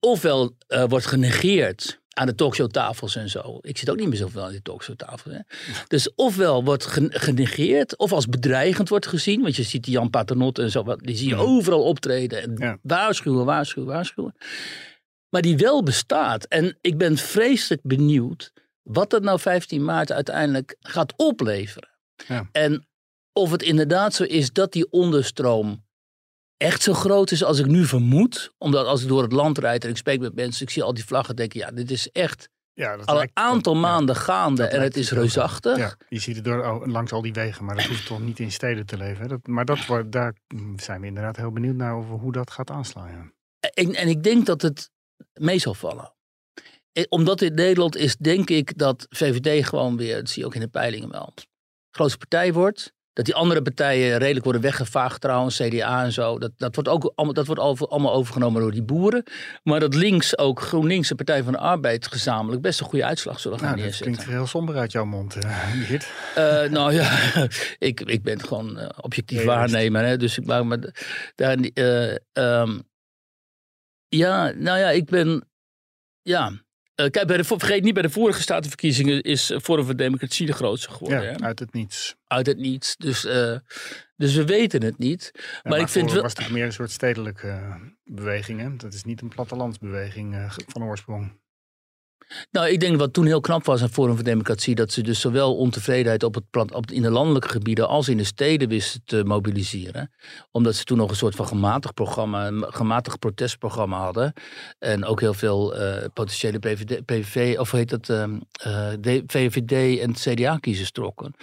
[0.00, 3.58] ofwel eh, wordt genegeerd aan de talkshowtafels en zo.
[3.60, 5.34] Ik zit ook niet meer zoveel aan die talkshowtafels.
[5.34, 5.40] Hè.
[5.86, 9.42] Dus ofwel wordt gen- genegeerd of als bedreigend wordt gezien.
[9.42, 11.40] Want je ziet die Jan Paternotte en zo, wat- die zie je Ja.
[11.40, 12.42] overal optreden.
[12.42, 12.78] En Ja.
[12.82, 14.34] waarschuwen, waarschuwen, waarschuwen.
[15.28, 16.44] Maar die wel bestaat.
[16.44, 18.52] En ik ben vreselijk benieuwd
[18.82, 21.88] wat dat nou 15 maart uiteindelijk gaat opleveren.
[22.28, 22.48] Ja.
[22.52, 22.88] En
[23.40, 25.84] of het inderdaad zo is dat die onderstroom
[26.56, 28.54] echt zo groot is als ik nu vermoed.
[28.58, 30.94] Omdat als ik door het land rijd en ik spreek met mensen, ik zie al
[30.94, 34.64] die vlaggen, denk ik, ja, dit is echt Ja, dat al een aantal maanden gaande
[34.64, 35.76] en het is reusachtig.
[35.76, 38.38] Ja, je ziet het door, oh, langs al die wegen, maar dat hoeft toch niet
[38.38, 39.22] in steden te leven.
[39.22, 39.28] hè?
[39.28, 40.34] Dat, maar dat, daar
[40.76, 43.10] zijn we inderdaad heel benieuwd naar over hoe dat gaat aanslaan.
[43.10, 43.32] Ja.
[43.74, 44.90] En, en ik denk dat het
[45.32, 46.12] mee zal vallen.
[46.92, 50.54] eh, omdat in Nederland is, denk ik dat VVD gewoon weer, dat zie je ook
[50.54, 51.32] in de peilingen wel,
[51.90, 52.92] grootste partij wordt.
[53.12, 56.38] Dat die andere partijen redelijk worden weggevaagd trouwens, CDA en zo.
[56.38, 59.22] Dat, dat wordt ook allemaal, dat wordt over, allemaal overgenomen door die boeren.
[59.62, 63.40] Maar dat links ook GroenLinks de Partij van de Arbeid gezamenlijk best een goede uitslag
[63.40, 65.36] zullen gaan Nou, dat klinkt heel somber uit jouw mond,
[65.86, 66.08] Geert.
[66.34, 67.10] Eh, nou ja,
[67.78, 70.04] ik, ik ben gewoon eh, objectief waarnemer.
[70.04, 70.92] Hè, dus ik maak me
[71.34, 71.56] daar.
[71.56, 72.78] eh, ehm,
[74.08, 75.48] ja, nou ja, ik ben.
[76.22, 76.52] Ja.
[77.04, 80.46] Eh, kijk, bij de, vergeet niet, bij de vorige statenverkiezingen is eh, Forum voor Democratie
[80.46, 81.22] de grootste geworden.
[81.22, 81.40] Ja, hè?
[81.40, 82.16] uit het niets.
[82.26, 82.96] Uit het niets.
[82.96, 83.56] Dus, eh,
[84.16, 85.30] dus we weten het niet.
[85.34, 86.22] Ja, maar ik vind wel.
[86.22, 88.60] was natuurlijk meer een soort stedelijke eh, beweging.
[88.60, 88.76] Hè?
[88.76, 91.39] Dat is niet een plattelandsbeweging eh, van oorsprong.
[92.50, 95.20] Nou, ik denk wat toen heel knap was aan Forum voor Democratie, dat ze dus
[95.20, 99.02] zowel ontevredenheid op het plat, op, in de landelijke gebieden als in de steden wisten
[99.04, 100.12] te mobiliseren.
[100.50, 104.32] Omdat ze toen nog een soort van gematigd programma, gematigd protestprogramma hadden.
[104.78, 110.12] En ook heel veel eh, potentiële PVD, PVV, of heet dat, ehm, eh, VVD en
[110.12, 111.34] CDA-kiezers trokken.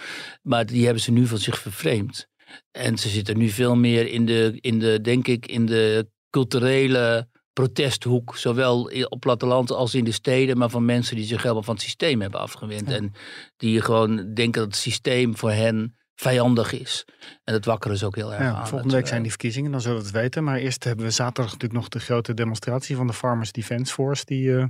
[0.42, 2.28] Maar die hebben ze nu van zich vervreemd.
[2.70, 7.28] En ze zitten nu veel meer in de, in de denk ik, in de culturele
[7.62, 11.74] protesthoek, zowel op platteland als in de steden, maar van mensen die zich helemaal van
[11.74, 12.88] het systeem hebben afgewend.
[12.88, 12.96] Ja.
[12.96, 13.12] En
[13.56, 17.04] die gewoon denken dat het systeem voor hen vijandig is.
[17.44, 18.66] En dat wakkeren ze ook heel erg Ja, aan.
[18.68, 20.44] volgende week eh, zijn die verkiezingen, dan zullen we het weten.
[20.44, 24.24] Maar eerst hebben we zaterdag natuurlijk nog de grote demonstratie van de Farmers Defence Force.
[24.24, 24.64] Die eh,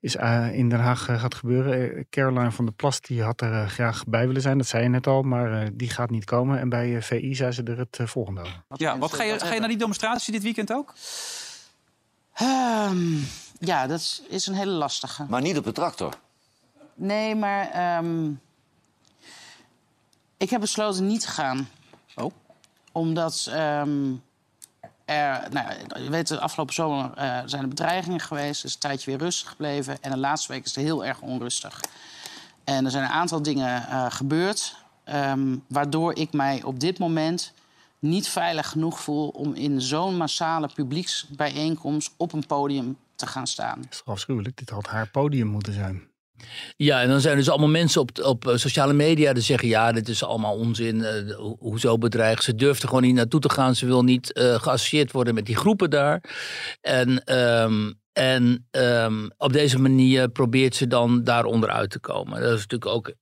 [0.00, 1.96] is, eh, in Den Haag eh, gaat gebeuren.
[1.96, 4.82] Eh, Caroline van der Plas die had er eh, graag bij willen zijn, dat zei
[4.82, 5.22] je net al.
[5.22, 6.58] Maar eh, die gaat niet komen.
[6.58, 8.62] En bij eh, VI zei ze er het eh, volgende over.
[8.74, 10.94] Ja, wat ga je, ga je naar die demonstratie dit weekend ook?
[12.36, 13.18] Ehm,
[13.58, 15.24] ja, dat is, is een hele lastige.
[15.28, 16.14] Maar niet op de tractor.
[16.94, 18.30] Nee, maar ehm,
[20.36, 21.68] ik heb besloten niet te gaan.
[22.14, 22.32] Oh.
[22.92, 24.14] Omdat ehm,
[25.04, 25.68] er, nou,
[26.02, 28.64] je weet, de afgelopen zomer eh, zijn er bedreigingen geweest.
[28.64, 30.02] Is een tijdje weer rustig gebleven.
[30.02, 31.80] En de laatste week is het heel erg onrustig.
[32.64, 34.76] En er zijn een aantal dingen eh, gebeurd.
[35.68, 37.52] waardoor ik mij op dit moment
[38.00, 43.80] niet veilig genoeg voel om in zo'n massale publieksbijeenkomst op een podium te gaan staan.
[43.80, 44.56] Dat is toch afschuwelijk.
[44.58, 46.02] Dit had haar podium moeten zijn.
[46.76, 49.92] Ja, en dan zijn er dus allemaal mensen op, op sociale media die zeggen: ja,
[49.92, 51.04] dit is allemaal onzin.
[51.04, 52.42] eh, ho- hoezo bedreigd?
[52.44, 53.74] Ze durft er gewoon niet naartoe te gaan.
[53.74, 56.22] Ze wil niet eh, geassocieerd worden met die groepen daar.
[56.80, 62.40] En, ehm, en ehm, op deze manier probeert ze dan daar onderuit te komen.
[62.40, 63.12] Dat is natuurlijk ook.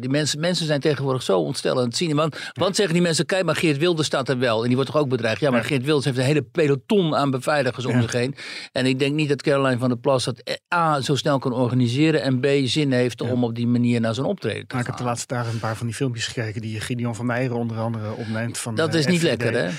[0.00, 2.16] Die mensen, mensen zijn tegenwoordig zo ontstellend zien.
[2.16, 4.60] Want, want zeggen die mensen: kijk, maar Geert Wilders staat er wel.
[4.60, 5.40] En die wordt toch ook bedreigd?
[5.40, 5.66] Ja, maar Ja.
[5.66, 8.00] Geert Wilders heeft een hele peloton aan beveiligers om Ja.
[8.00, 8.34] zich heen.
[8.72, 11.52] En ik denk niet dat Caroline van der Plas dat eh, A zo snel kan
[11.52, 13.30] organiseren en B zin heeft Ja.
[13.30, 15.04] om op die manier naar zo'n optreden te Maar ik heb gaan.
[15.04, 18.12] de laatste dagen een paar van die filmpjes gekeken die Gideon van Meijeren onder andere
[18.12, 18.58] opneemt.
[18.58, 19.28] Van dat de is niet FVD.
[19.42, 19.70] lekker, hè?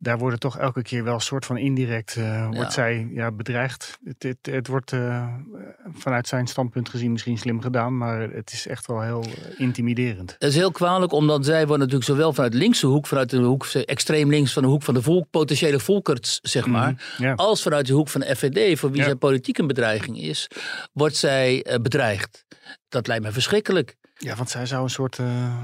[0.00, 2.48] Daar worden toch elke keer wel een soort van indirect eh, Ja.
[2.48, 3.98] wordt zij ja, bedreigd.
[4.04, 5.26] Het, het, het wordt eh,
[5.94, 10.36] vanuit zijn standpunt gezien misschien slim gedaan, maar het is echt wel heel eh, intimiderend.
[10.38, 13.36] Dat is heel kwalijk, omdat zij wordt natuurlijk zowel vanuit de linkse hoek, vanuit de
[13.36, 17.32] hoek extreem links, van de hoek van de volk, potentiële volkers, zeg maar, Mhm, ja.
[17.34, 19.04] als vanuit de hoek van de FVD, voor wie Ja.
[19.04, 20.48] zij politiek een bedreiging is,
[20.92, 22.44] wordt zij bedreigd.
[22.88, 23.96] Dat lijkt me verschrikkelijk.
[24.20, 25.58] Ja, want zij zou een soort, eh,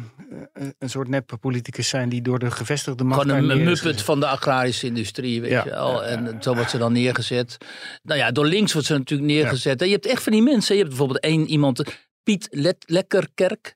[0.79, 4.87] een soort nep-politicus zijn die door de gevestigde macht Gewoon een, muppet van de agrarische
[4.87, 6.03] industrie, weet Ja, je wel.
[6.03, 7.57] ja, En ja, zo wordt ze dan neergezet.
[8.03, 9.81] Nou ja, door links wordt ze natuurlijk neergezet.
[9.81, 10.75] En je hebt echt van die mensen.
[10.75, 11.83] Je hebt bijvoorbeeld één iemand,
[12.23, 13.75] Piet Let Lekkerkerk.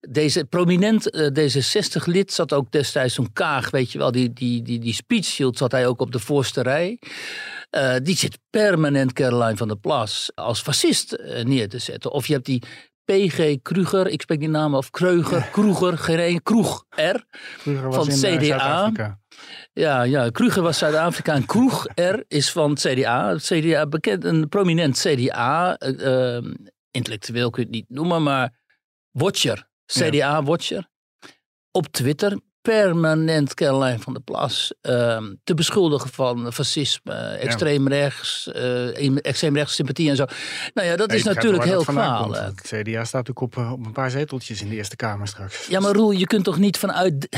[0.00, 4.12] Deze prominent eh, D66-lid zat ook destijds zo'n Kaag, weet je wel.
[4.12, 6.98] Die, die, die, die speech hield, zat hij ook op de voorste rij.
[8.02, 12.12] Die zit permanent Caroline van der Plas als fascist neer te zetten.
[12.12, 12.62] Of je hebt die
[13.06, 17.24] PG Kruger, ik spreek die naam af, Kreuger, Kroeger, één, Kroeg R.
[17.30, 18.58] Vroeger was van in, eh, CDA.
[18.58, 19.20] Zuid-Afrika.
[19.72, 23.28] Ja, ja, Kruger was Zuid-Afrika en Kroeg R is van het CDA.
[23.28, 26.44] Het CDA bekend, een prominent CDA, eh, eh,
[26.90, 28.58] intellectueel kun je het niet noemen, maar
[29.10, 30.88] watcher, CDA-watcher.
[31.70, 39.16] Op Twitter permanent Caroline van der Plas eh, te beschuldigen van fascisme, extreem rechts, eh,
[39.26, 40.24] extreem rechts sympathie en zo.
[40.74, 42.68] Nou ja, dat Ja, is natuurlijk heel kwalijk.
[42.68, 45.66] Het CDA staat natuurlijk op, eh, op een paar zeteltjes in de Eerste Kamer straks.
[45.66, 47.28] Ja, maar Roel, je kunt toch niet vanuit.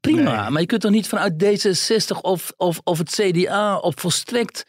[0.00, 0.50] Prima, Nee.
[0.50, 4.64] maar je kunt toch niet vanuit D66 of, of, of het CDA op volstrekt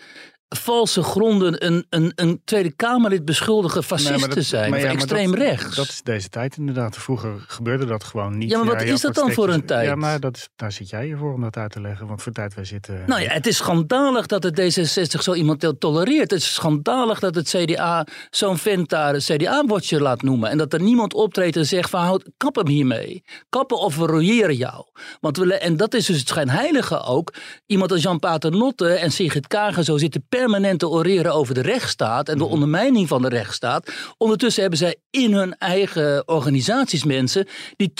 [0.55, 4.69] valse gronden een, een, een Tweede Kamerlid beschuldigen fascist Nee, maar dat- te zijn.
[4.69, 5.75] maar of ja, maar extreem dat- rechts.
[5.75, 6.97] Dat is deze tijd inderdaad.
[6.97, 8.49] Vroeger gebeurde dat gewoon niet.
[8.49, 9.85] Ja, maar wat is dat dan voor een tijd?
[9.87, 12.07] Ja, maar dat is, daar zit jij hier voor om dat uit te leggen.
[12.07, 13.03] Want voor tijd wij zitten...
[13.07, 16.31] Nou ja, het is schandalig dat het D66 zo iemand to- tolereert.
[16.31, 20.49] Het is schandalig dat het CDA zo'n vent daar een CDA-watcher laat noemen.
[20.49, 23.23] En dat er niemand optreedt en zegt van houd, kap hem hiermee.
[23.49, 24.85] Kappen of we royeren jou.
[25.19, 27.33] Want we, en dat is dus het schijnheilige ook.
[27.65, 32.29] Iemand als Jan Paternotte en Sigrid Kagen zo zitten permanent te oreren over de rechtsstaat
[32.29, 33.91] en de ondermijning van de rechtsstaat.
[34.17, 37.91] Ondertussen hebben zij in hun eigen organisaties mensen die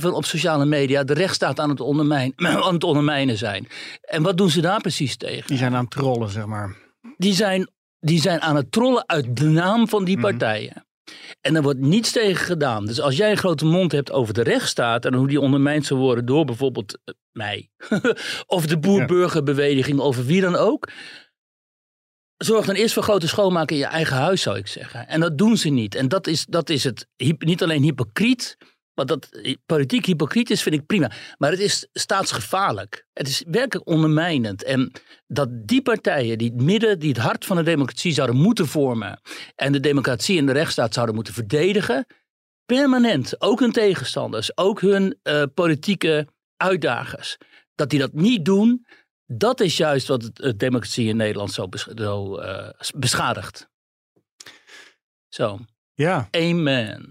[0.00, 2.34] 24-7 op sociale media de rechtsstaat aan het, ondermijnen,
[2.66, 3.68] aan het ondermijnen zijn.
[4.00, 5.46] En wat doen ze daar precies tegen?
[5.46, 6.76] Die zijn aan het trollen, zeg maar.
[7.16, 10.26] Die zijn, die zijn aan het trollen uit de naam van die Mhm.
[10.26, 10.84] partijen.
[11.40, 12.86] En er wordt niets tegen gedaan.
[12.86, 16.00] Dus als jij een grote mond hebt over de rechtsstaat en hoe die ondermijnd zou
[16.00, 17.70] worden door bijvoorbeeld eh, mij,
[18.46, 20.88] of de boer-burgerbeweging, over wie dan ook.
[22.44, 25.08] Zorg dan eerst voor grote schoonmaak in je eigen huis, zou ik zeggen.
[25.08, 25.94] En dat doen ze niet.
[25.94, 27.06] En dat is, dat is het
[27.38, 28.56] niet alleen hypocriet.
[28.94, 31.10] Want dat eh, politiek hypocriet is, vind ik prima.
[31.38, 33.06] Maar het is staatsgevaarlijk.
[33.12, 34.62] Het is werkelijk ondermijnend.
[34.64, 34.92] En
[35.26, 39.20] dat die partijen die het midden, die het hart van de democratie zouden moeten vormen.
[39.54, 42.06] en de democratie en de rechtsstaat zouden moeten verdedigen.
[42.66, 47.36] permanent, ook hun tegenstanders, ook hun eh, politieke uitdagers.
[47.74, 48.86] dat die dat niet doen.
[49.32, 53.68] Dat is juist wat het, het democratie in Nederland zo, bes- zo eh, beschadigt.
[55.28, 55.58] Zo,
[55.94, 56.28] Ja.
[56.30, 57.08] amen.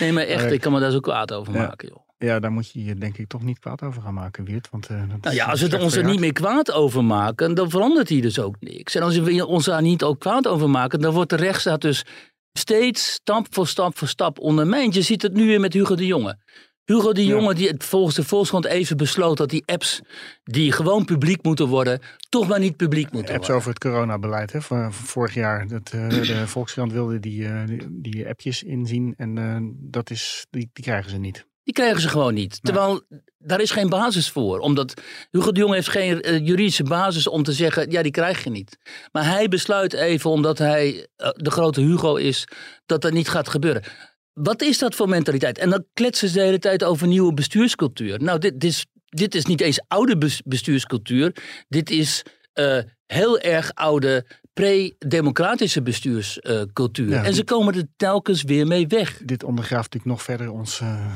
[0.00, 1.58] Nee, maar echt, ik kan me daar zo kwaad over ja.
[1.60, 2.06] maken, joh.
[2.18, 4.70] ja, daar moet je je denk ik toch niet kwaad over gaan maken, Wiert.
[4.70, 8.08] Want, eh, Nou ja, als we ons er niet meer kwaad over maken, dan verandert
[8.08, 8.94] hier dus ook niks.
[8.94, 12.04] En als we ons daar niet ook kwaad over maken, dan wordt de rechtsstaat dus
[12.52, 14.94] steeds stap voor stap voor stap ondermijnd.
[14.94, 16.38] Je ziet het nu weer met Hugo de Jonge.
[16.84, 17.26] Hugo de.
[17.26, 20.00] Jonge, die het volgens de Volkskrant even besloot dat die apps
[20.44, 23.56] die gewoon publiek moeten worden, toch maar niet publiek moeten Apps worden.
[23.56, 25.68] over het coronabeleid hè, van van vorig jaar.
[25.68, 29.56] Dat, eh, de Volkskrant wilde die, eh, die, die appjes inzien en eh,
[29.90, 31.48] dat is, die, die krijgen ze niet.
[31.64, 32.58] Die krijgen ze gewoon niet.
[32.62, 33.02] Terwijl
[33.38, 34.58] daar is geen basis voor.
[34.58, 34.94] Omdat
[35.30, 38.50] Hugo de Jong heeft geen eh, juridische basis om te zeggen, ja die krijg je
[38.50, 38.78] niet.
[39.12, 42.48] Maar hij besluit even, omdat hij eh, de grote Hugo is,
[42.86, 43.82] dat dat niet gaat gebeuren.
[44.32, 45.58] Wat is dat voor mentaliteit?
[45.58, 48.22] En dan kletsen ze de hele tijd over nieuwe bestuurscultuur.
[48.22, 51.32] Nou, dit, dit, is, dit is niet eens oude bes- bestuurscultuur.
[51.68, 57.08] Dit is eh, heel erg oude pre-democratische bestuurscultuur.
[57.10, 59.20] Ja, en ze komen er telkens weer mee weg.
[59.24, 61.06] Dit ondergraaft natuurlijk nog verder ons, eh,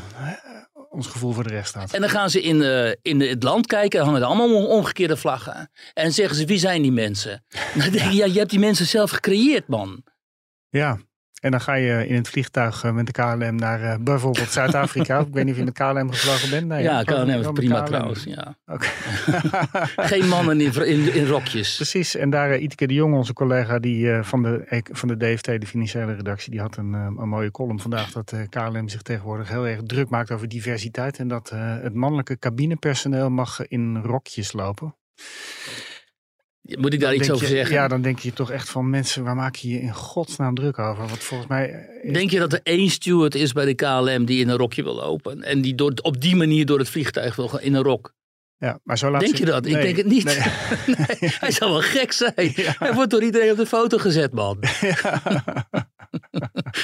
[0.91, 1.93] ons gevoel voor de rechtsstaat.
[1.93, 4.65] En dan gaan ze in, eh, in het land kijken en hangen er allemaal om-
[4.65, 5.71] omgekeerde vlaggen.
[5.93, 7.45] En zeggen ze, wie zijn die mensen?
[7.79, 10.03] Dan denk je, ja, je hebt die mensen zelf gecreëerd, man.
[10.69, 10.99] Ja,
[11.45, 15.19] en dan ga je in het vliegtuig eh, met de KLM naar eh, bijvoorbeeld Zuid-Afrika.
[15.29, 16.67] ik weet niet of je met KLM gevlogen bent.
[16.67, 17.03] Nee, ja?
[17.03, 17.87] KLM is prima KLM.
[17.87, 18.25] trouwens.
[18.25, 18.57] Ja.
[20.11, 21.77] Geen mannen in, in, in rokjes.
[21.77, 25.17] Precies, en daar uh, Iteke de Jong, onze collega die, eh, van, de, van de
[25.17, 28.89] DFT, de financiële redactie, die had een, eh, een mooie column vandaag dat eh, KLM
[28.89, 33.61] zich tegenwoordig heel erg druk maakt over diversiteit en dat eh, het mannelijke cabinepersoneel mag
[33.61, 34.95] eh, in rokjes lopen.
[36.65, 37.75] Moet ik daar Dan iets over je- zeggen?
[37.75, 40.79] Ja, dan denk je toch echt van mensen, waar maak je je in godsnaam druk
[40.79, 41.07] over?
[41.07, 44.25] Want volgens mij eh, is- Denk je dat er één steward is bij de KLM
[44.25, 45.43] die in een rokje wil lopen?
[45.43, 48.13] En die door, op die manier door het vliegtuig wil gaan in een rok?
[48.59, 49.67] ja, maar zo laat Denk je dat?
[49.67, 50.25] Ik denk het niet.
[50.25, 50.37] nee.
[51.21, 52.53] Nee, hij zou wel gek zijn.
[52.55, 54.59] Hij wordt door iedereen op de foto gezet, man.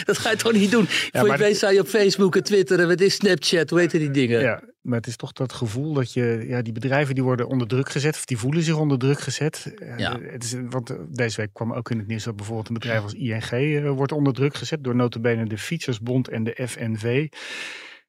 [0.04, 0.86] dat ga je toch niet doen?
[0.88, 3.90] Voor je weet sta je op Facebook en Twitter en wat is Snapchat, hoe heet
[3.90, 4.40] die dingen?
[4.40, 7.68] Ja, maar het is toch dat gevoel dat je, ja, die bedrijven die worden onder
[7.68, 9.74] druk gezet, of die voelen zich onder druk gezet.
[9.78, 10.20] Eh, Ja.
[10.20, 13.02] Het is, want eh, deze week kwam ook in het nieuws dat bijvoorbeeld een bedrijf
[13.02, 17.28] als ING eh, wordt onder druk gezet door notabene de Fietsersbond en de FNV.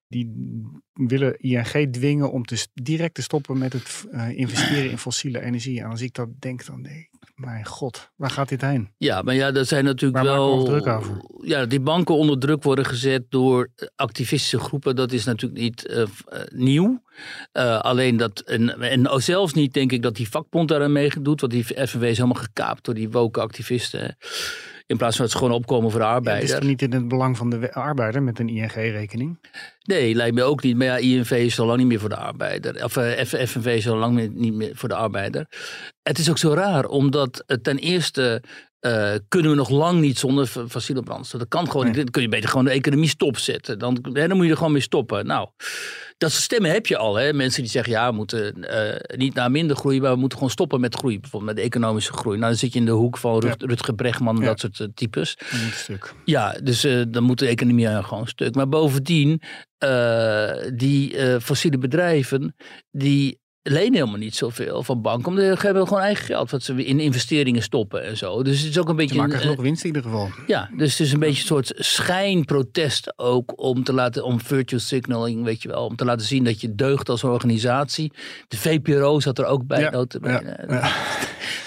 [0.08, 0.32] Die
[0.94, 4.06] willen ING dwingen om te, direct te stoppen met het
[4.36, 5.80] investeren in fossiele energie.
[5.80, 8.94] En als ik dat denk, dan denk ik, mijn god, waar gaat dit heen?
[8.98, 10.66] Ja, maar ja, dat zijn natuurlijk Waar maken we wel.
[10.66, 11.22] druk over?
[11.42, 14.96] Ja, die banken onder druk worden gezet door activistische groepen.
[14.96, 16.08] Dat is natuurlijk niet eh, eh,
[16.54, 17.02] nieuw.
[17.52, 18.40] Eh, alleen dat.
[18.40, 21.42] En, en zelfs niet, denk ik, dat die vakbond daaraan meedoet.
[21.42, 24.18] Want die FNW is helemaal gekaapt door die woke activisten.
[24.92, 26.62] In plaats van ze gewoon opkomen voor de Ja, het arbeider.
[26.62, 29.38] is niet in het belang van de arbeider met een ING-rekening?
[29.84, 30.78] Nee, lijkt me ook niet.
[30.78, 32.84] Maar ja, INV is al lang niet meer voor de arbeider.
[32.84, 35.46] Of eh, F- FNV is al lang niet meer voor de arbeider.
[36.04, 38.44] Het is ook zo raar, omdat eh, ten eerste
[38.82, 41.40] eh, kunnen we nog lang niet zonder fossiele brandstof.
[41.40, 41.96] Dat kan gewoon niet.
[41.96, 43.80] Dan kun je beter gewoon de economie stopzetten.
[43.80, 45.26] Dan, hè, dan moet je er gewoon mee stoppen.
[45.26, 45.50] Nou,
[46.18, 47.16] dat soort stemmen heb je al.
[47.16, 47.34] Hè?
[47.34, 50.54] Mensen die zeggen, ja, we moeten eh, niet naar minder groei, maar we moeten gewoon
[50.54, 51.20] stoppen met groei.
[51.20, 52.38] Bijvoorbeeld met de economische groei.
[52.38, 54.48] Nou, dan zit je in de hoek van Rut, Rutger Bregman en Ja.
[54.48, 55.38] dat soort eh, types.
[55.74, 56.14] Stuk.
[56.26, 58.56] Ja, dus dan moet de economie gewoon stuk.
[58.56, 59.42] Maar bovendien,
[60.74, 62.56] die fossiele bedrijven,
[62.92, 65.28] die lenen helemaal niet zoveel van banken.
[65.28, 68.44] Omdat ze hebben gewoon eigen geld wat ze in investeringen stoppen en zo.
[68.44, 69.16] Dus het is ook een Ze beetje...
[69.16, 70.26] maken een, genoeg winst in ieder geval.
[70.26, 74.42] eh, ja, dus het is een beetje een soort schijnprotest ook om te laten, om
[74.42, 78.12] virtual signaling, weet je wel, om te laten zien dat je deugt als organisatie.
[78.48, 80.58] De VPRO zat er ook bij, Ja, notabene.
[80.68, 80.92] ja, ja.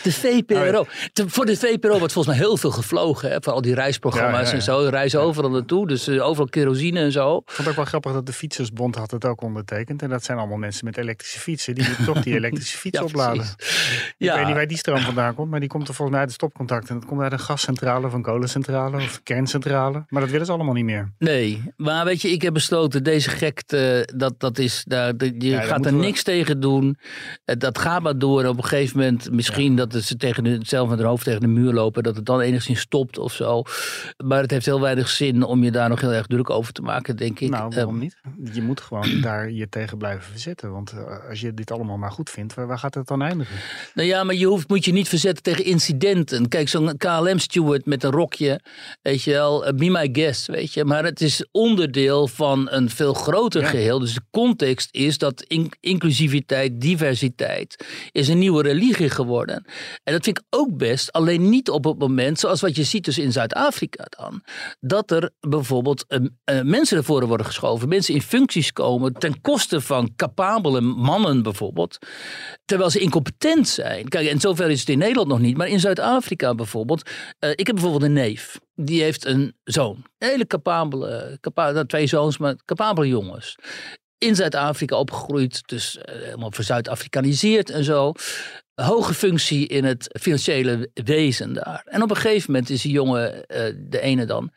[0.03, 0.87] De VPRO.
[1.13, 3.31] Te- voor de VPRO wordt volgens mij heel veel gevlogen.
[3.31, 3.37] Hè?
[3.41, 4.87] Voor al die reisprogramma's en zo.
[4.91, 5.87] Reizen overal naartoe.
[5.87, 7.37] Dus eh, overal kerosine en zo.
[7.37, 10.03] Ik vond het ook wel grappig dat de Fietsersbond had het ook ondertekend.
[10.03, 11.75] En dat zijn allemaal mensen met elektrische fietsen.
[11.75, 13.45] Die toch die elektrische fiets Ja, opladen.
[14.19, 15.51] Ik weet niet waar die stroom vandaan komt.
[15.51, 16.89] Maar die komt er volgens mij uit de stopcontact.
[16.89, 20.05] En dat komt uit een gascentrale of een kolencentrale of kerncentrale.
[20.09, 21.13] Maar dat willen ze allemaal niet meer.
[21.19, 21.63] nee.
[21.77, 25.93] Maar weet je, ik heb besloten, deze gekte, dat, dat is, daar, je gaat er
[25.93, 26.99] we- niks tegen doen.
[27.45, 28.45] Eh, Dat gaat maar door.
[28.45, 31.47] Op een gegeven moment, misschien dat ze tegen de, zelf met hun hoofd tegen de
[31.47, 32.03] muur lopen.
[32.03, 33.63] Dat het dan enigszins stopt of zo.
[34.25, 36.83] Maar het heeft heel weinig zin om je daar nog heel erg druk over te
[36.83, 37.51] maken, denk ik.
[37.51, 38.17] nou, waarom Ehm, niet?
[38.55, 40.73] Je moet gewoon daar je tegen blijven verzetten.
[40.73, 43.57] Want eh, als je dit allemaal maar goed vindt, waar, waar gaat het dan eindigen?
[43.95, 46.49] Nou ja, maar je hoeft, moet je niet verzetten tegen incidenten.
[46.49, 48.61] Kijk, zo'n KLM-steward met een rokje,
[49.03, 50.85] weet je wel, eh, be my guest, weet je.
[50.85, 53.69] Maar het is onderdeel van een veel groter Ja.
[53.69, 53.99] geheel.
[53.99, 59.65] Dus de context is dat in- inclusiviteit, diversiteit, is een nieuwe religie geworden.
[60.05, 63.05] En dat vind ik ook best, alleen niet op het moment, zoals wat je ziet
[63.05, 64.43] dus in Zuid-Afrika dan,
[64.81, 69.41] dat er bijvoorbeeld eh, eh, mensen naar voren worden geschoven, mensen in functies komen ten
[69.41, 71.63] koste van capabele mannen bijvoorbeeld,
[72.65, 74.09] terwijl ze incompetent zijn.
[74.09, 77.11] Kijk, en zover is het in Nederland nog niet, maar in Zuid-Afrika bijvoorbeeld.
[77.39, 80.05] eh, ik heb bijvoorbeeld een neef, die heeft een zoon.
[80.19, 83.57] Hele capabele, capa nou, twee zoons, maar capabele jongens.
[84.19, 88.13] In Zuid-Afrika opgegroeid, dus eh, helemaal verzuid-Afrikaniseerd en zo.
[88.75, 91.83] Hoge functie in het financiële wezen daar.
[91.85, 94.53] En op een gegeven moment is die jongen, eh, de ene dan,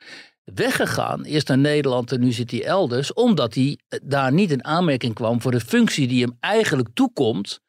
[0.56, 1.24] weggegaan.
[1.24, 3.14] Eerst naar Nederland en nu zit hij elders.
[3.14, 7.60] Omdat hij eh, daar niet in aanmerking kwam voor de functie die hem eigenlijk toekomt.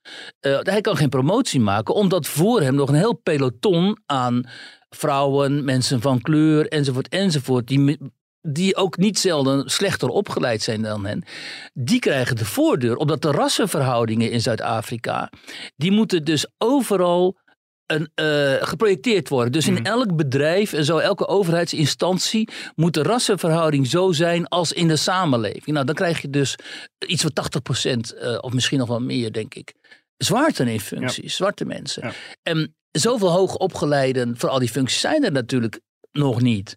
[0.41, 4.45] Eh, hij kan geen promotie maken, omdat voor hem nog een heel peloton aan
[4.88, 7.67] vrouwen, mensen van kleur enzovoort enzovoort.
[7.67, 7.99] Die,
[8.43, 11.25] die ook niet zelden slechter opgeleid zijn dan hen.
[11.75, 15.31] Die krijgen de voordeur, omdat de rassenverhoudingen in Zuid-Afrika.
[15.77, 17.37] die moeten dus overal
[17.88, 19.53] een, eh, geprojecteerd worden.
[19.53, 19.85] Dus in Mhm.
[19.85, 25.66] elk bedrijf en zo, elke overheidsinstantie moet de rassenverhouding zo zijn als in de samenleving.
[25.66, 26.55] Nou, dan krijg je dus
[27.07, 29.74] iets van 80% eh, of misschien nog wel meer, denk ik.
[30.16, 32.03] Zwarten in functies, zwarte mensen.
[32.07, 32.12] Ja.
[32.42, 35.81] En zoveel hoogopgeleiden voor al die functies zijn er natuurlijk
[36.12, 36.77] nog niet.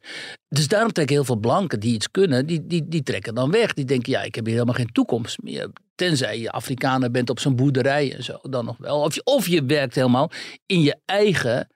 [0.49, 3.73] Dus daarom trekken heel veel blanken die iets kunnen, die, die, die trekken dan weg.
[3.73, 5.69] Die denken, ja, ik heb hier helemaal geen toekomst meer.
[6.01, 9.01] Tenzij je Afrikaner bent op zo'n boerderij en zo, dan nog wel.
[9.01, 10.31] Of je, of je werkt helemaal
[10.65, 11.67] in je eigen,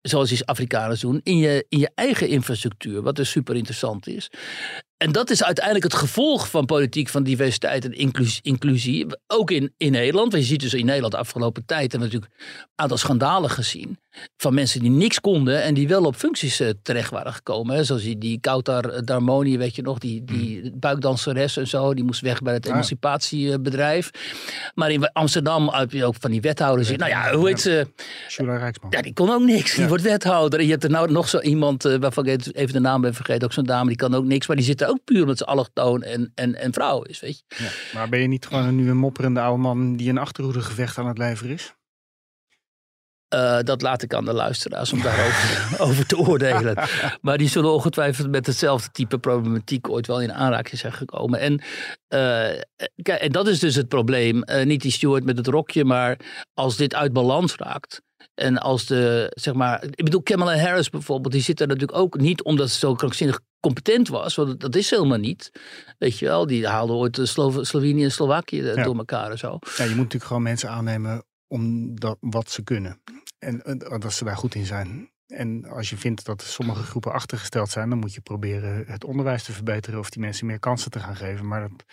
[0.00, 4.30] zoals die Afrikaners doen, in je, in je eigen infrastructuur, wat dus super interessant is.
[4.98, 9.06] En dat is uiteindelijk het gevolg van politiek van diversiteit en inclus- inclusie.
[9.26, 10.32] Ook in, in Nederland.
[10.32, 13.50] Want je ziet dus in Nederland de afgelopen tijd hebben we natuurlijk een aantal schandalen
[13.50, 13.98] gezien.
[14.36, 17.76] Van mensen die niks konden en die wel op functies eh, terecht waren gekomen.
[17.76, 17.84] Hè.
[17.84, 21.94] Zoals die, die Kautar Darmoni, weet je nog, die, die buikdanseres en zo.
[21.94, 22.70] Die moest weg bij het Ja.
[22.72, 24.10] emancipatiebedrijf.
[24.74, 26.90] Maar in Amsterdam heb je ook van die wethouders.
[26.96, 27.86] Nou ja, hoe heet ze?
[28.28, 28.90] Shula Rijksman.
[28.90, 29.72] Ja, die kon ook niks.
[29.72, 29.88] Die Ja.
[29.88, 30.58] wordt wethouder.
[30.58, 33.14] En je hebt er nou nog zo iemand, eh, waarvan ik even de naam ben
[33.14, 33.44] vergeten.
[33.44, 34.46] Ook zo'n dame, die kan ook niks.
[34.46, 37.44] Maar die zit er ook puur omdat ze allochtoon en, en, en vrouw is, weet
[37.46, 37.64] je.
[37.64, 37.70] Ja.
[37.94, 41.18] Maar ben je niet gewoon nu een mopperende oude man die een achterhoedegevecht aan het
[41.18, 41.76] leveren is?
[43.28, 46.78] Eh, dat laat ik aan de luisteraars om daarover over te oordelen.
[47.20, 51.40] Maar die zullen ongetwijfeld met hetzelfde type problematiek ooit wel in aanraking zijn gekomen.
[51.40, 51.62] En,
[52.08, 52.60] eh,
[53.02, 54.42] kijk, en dat is dus het probleem.
[54.42, 56.18] Eh, niet die steward met het rokje, maar
[56.54, 58.02] als dit uit balans raakt.
[58.38, 62.18] En als de, zeg maar, ik bedoel, Kamala Harris bijvoorbeeld, die zit er natuurlijk ook
[62.20, 64.34] niet omdat ze zo krankzinnig competent was.
[64.34, 65.50] Want dat is ze helemaal niet.
[65.98, 68.82] Weet je wel, die haalde ooit de Slo Slovenië en Slovakië Ja.
[68.82, 69.58] door elkaar en zo.
[69.76, 73.00] Ja, je moet natuurlijk gewoon mensen aannemen om dat, wat ze kunnen.
[73.38, 73.62] En
[73.98, 75.10] dat ze daar goed in zijn.
[75.26, 79.44] En als je vindt dat sommige groepen achtergesteld zijn, dan moet je proberen het onderwijs
[79.44, 81.46] te verbeteren of die mensen meer kansen te gaan geven.
[81.48, 81.84] Maar dat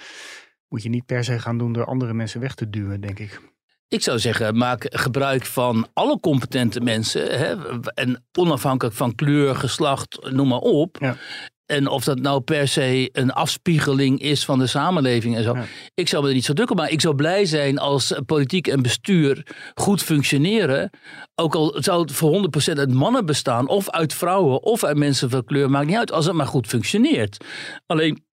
[0.67, 3.39] moet je niet per se gaan doen door andere mensen weg te duwen, denk ik.
[3.87, 7.37] Ik zou zeggen, maak gebruik van alle competente mensen.
[7.39, 10.97] Hè, en onafhankelijk van kleur, geslacht, noem maar op.
[10.99, 11.17] Ja.
[11.65, 15.55] En of dat nou per se een afspiegeling is van de samenleving en zo.
[15.55, 15.65] Ja.
[15.93, 16.93] Ik zou me er niet zo druk op maken.
[16.93, 20.89] Ik zou blij zijn als politiek en bestuur goed functioneren.
[21.35, 23.67] Ook al zou het voor 100% uit mannen bestaan.
[23.67, 25.69] Of uit vrouwen of uit mensen van kleur.
[25.69, 27.45] Maakt niet uit als het maar goed functioneert.
[27.85, 28.25] Alleen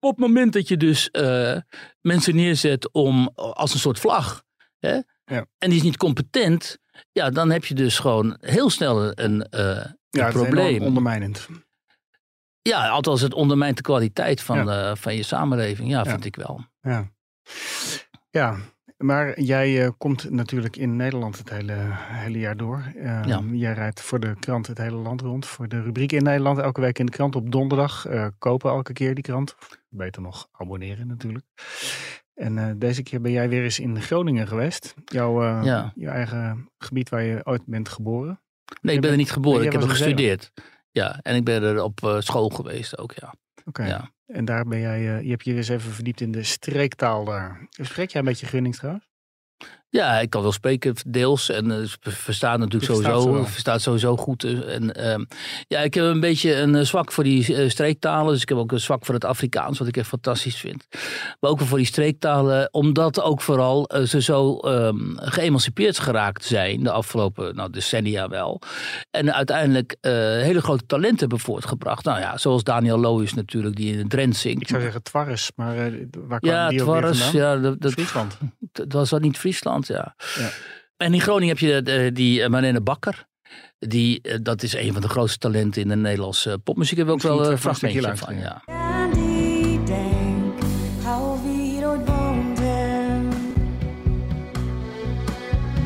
[0.00, 1.56] op het moment dat je dus eh,
[2.00, 4.42] mensen neerzet om als een soort vlag.
[4.86, 4.98] Hè?
[5.24, 5.46] Ja.
[5.58, 6.78] En die is niet competent.
[7.12, 10.82] Ja, dan heb je dus gewoon heel snel een, een Ja, het is probleem.
[10.82, 11.48] ondermijnend.
[12.62, 14.90] Ja, althans het ondermijnt de kwaliteit van, Ja.
[14.90, 15.90] eh, van je samenleving.
[15.90, 16.64] Ja, vind ik wel.
[16.80, 17.10] Ja.
[18.30, 18.56] ja,
[18.96, 22.92] maar jij eh, komt natuurlijk in Nederland het hele, hele jaar door.
[22.96, 23.40] Eh, Ja.
[23.52, 25.46] Jij rijdt voor de krant het hele land rond.
[25.46, 28.06] Voor de rubriek in Nederland elke week in de krant op donderdag.
[28.06, 29.54] eh, kopen elke keer die krant.
[29.88, 31.44] Beter nog abonneren natuurlijk.
[32.34, 34.94] En eh, deze keer ben jij weer eens in Groningen geweest.
[35.04, 35.92] Jouw eh, Ja.
[35.94, 38.40] je eigen gebied waar je ooit bent geboren.
[38.80, 39.64] Nee, ik ben er niet geboren.
[39.64, 40.52] Ik heb er gestudeerd.
[40.90, 43.34] Ja, en ik ben er op eh, school geweest ook, ja.
[43.64, 43.84] Oké.
[43.86, 44.10] ja.
[44.26, 47.66] En daar ben jij, je hebt je eens even verdiept in de streektaal daar.
[47.70, 49.08] Spreek jij een beetje Gunnings trouwens?
[49.92, 51.50] Ja, ik kan wel spreken, deels.
[51.50, 54.44] En eh, verstaan natuurlijk verstaat sowieso, verstaat sowieso goed.
[54.44, 55.24] eh, En, ehm,
[55.68, 58.32] ja, ik heb een beetje een eh, zwak voor die eh, streektalen.
[58.32, 60.86] Dus ik heb ook een zwak voor het Afrikaans, wat ik echt fantastisch vind.
[61.40, 66.82] Maar ook wel voor die streektalen, omdat ook vooral ze zo ehm, geëmancipeerd geraakt zijn
[66.82, 68.60] de afgelopen nou, decennia wel.
[69.10, 72.04] En uiteindelijk hele grote talenten hebben voortgebracht.
[72.04, 74.60] Nou ja, zoals Daniel Loos natuurlijk, die in het Drent zingt.
[74.60, 75.76] Ik zou zeggen Twarres, maar
[76.26, 77.62] waar kwam ja, die Twarres, vandaan?
[77.62, 77.94] ja, dat,
[78.72, 80.14] dat was dat niet Friesland, ja.
[80.38, 80.50] Ja.
[81.02, 83.26] En in Groningen heb je eh, die uh, Marlene Bakker.
[83.78, 86.98] Die, eh, dat is een van de grootste talenten in de Nederlandse popmuziek.
[86.98, 88.38] Heb ik ook wel een fragmentje van.
[88.38, 88.62] Ja.
[88.66, 90.62] En ik denk,
[91.02, 93.30] hou wie ooit woonden.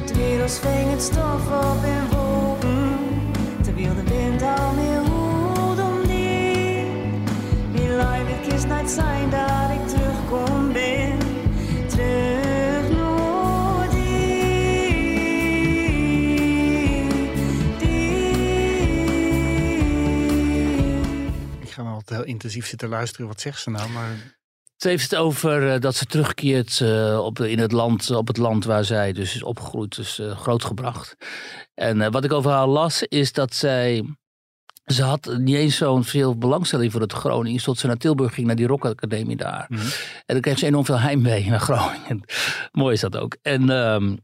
[0.06, 2.98] De wereld ving het stof op in wolken.
[3.62, 6.84] Terwijl de wind al meer hoed om die.
[7.72, 9.75] Wie live het kist nooit zijn dat
[22.26, 23.26] intensief zitten luisteren.
[23.26, 23.90] Wat zegt ze nou?
[23.90, 24.36] Maar
[24.76, 28.36] Ze heeft het over eh, dat ze terugkeert eh, op, in het land, op het
[28.36, 31.16] land waar zij dus is opgegroeid, dus eh, grootgebracht.
[31.74, 34.04] En wat ik over haar las, is dat zij.
[34.84, 37.62] Ze had niet eens zo'n veel belangstelling voor het Groningen.
[37.62, 39.66] Tot ze naar Tilburg ging, naar die rockacademie daar.
[39.68, 39.80] Mhm.
[40.26, 42.20] En dan kreeg ze enorm veel heimwee naar Groningen.
[42.72, 43.36] Mooi is dat ook.
[43.42, 44.16] En ehm,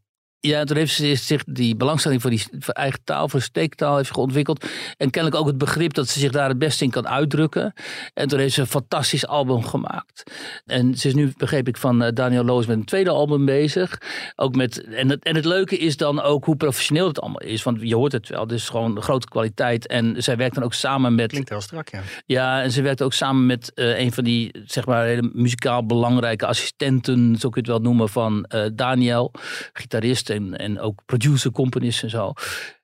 [0.49, 4.11] ja, toen heeft ze zich die belangstelling voor die voor eigen taal, voor steektaal, heeft
[4.11, 4.67] geontwikkeld.
[4.97, 7.73] En kennelijk ook het begrip dat ze zich daar het beste in kan uitdrukken.
[8.15, 10.23] En toen heeft ze een fantastisch album gemaakt.
[10.67, 13.99] En ze is nu, begreep ik, van eh, Daniel Loos met een tweede album bezig.
[14.37, 17.63] Ook met, en, het, en het leuke is dan ook hoe professioneel het allemaal is.
[17.63, 19.87] Want je hoort het wel, het is gewoon grote kwaliteit.
[19.87, 22.01] En zij werkt dan ook samen met klinkt heel strak, ja.
[22.27, 25.87] ja, en ze werkt ook samen met eh, een van die, zeg maar, hele muzikaal
[25.87, 29.33] belangrijke assistenten, zo kun je het wel noemen, van eh, Daniel,
[29.73, 32.33] gitarist en, en ook producer, componist en zo.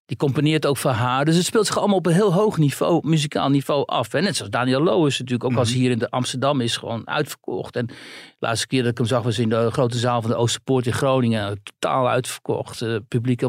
[0.08, 1.24] Die componeert ook voor haar.
[1.24, 4.14] Dus het speelt zich allemaal op een heel hoog niveau, muzikaal niveau af.
[4.14, 7.08] En net zoals Daniel Loos natuurlijk, ook als hij hier in de Amsterdam is, gewoon
[7.08, 7.76] uitverkocht.
[7.76, 7.94] En de
[8.38, 10.92] laatste keer dat ik hem zag was in de grote zaal van de Oosterpoort in
[10.92, 11.60] Groningen.
[11.62, 13.42] Totaal uitverkocht, eh, publiek.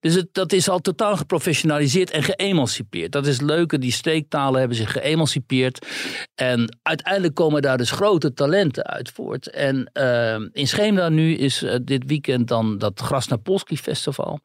[0.00, 3.12] Dus het, dat is al totaal geprofessionaliseerd en geëmancipeerd.
[3.12, 5.86] Dat is het leuke, die streektalen hebben zich geëmancipeerd.
[6.34, 9.50] En uiteindelijk komen daar dus grote talenten uit voort.
[9.50, 14.40] En eh, in Scheemda nu is eh, dit weekend dan dat Grasnapolski Festival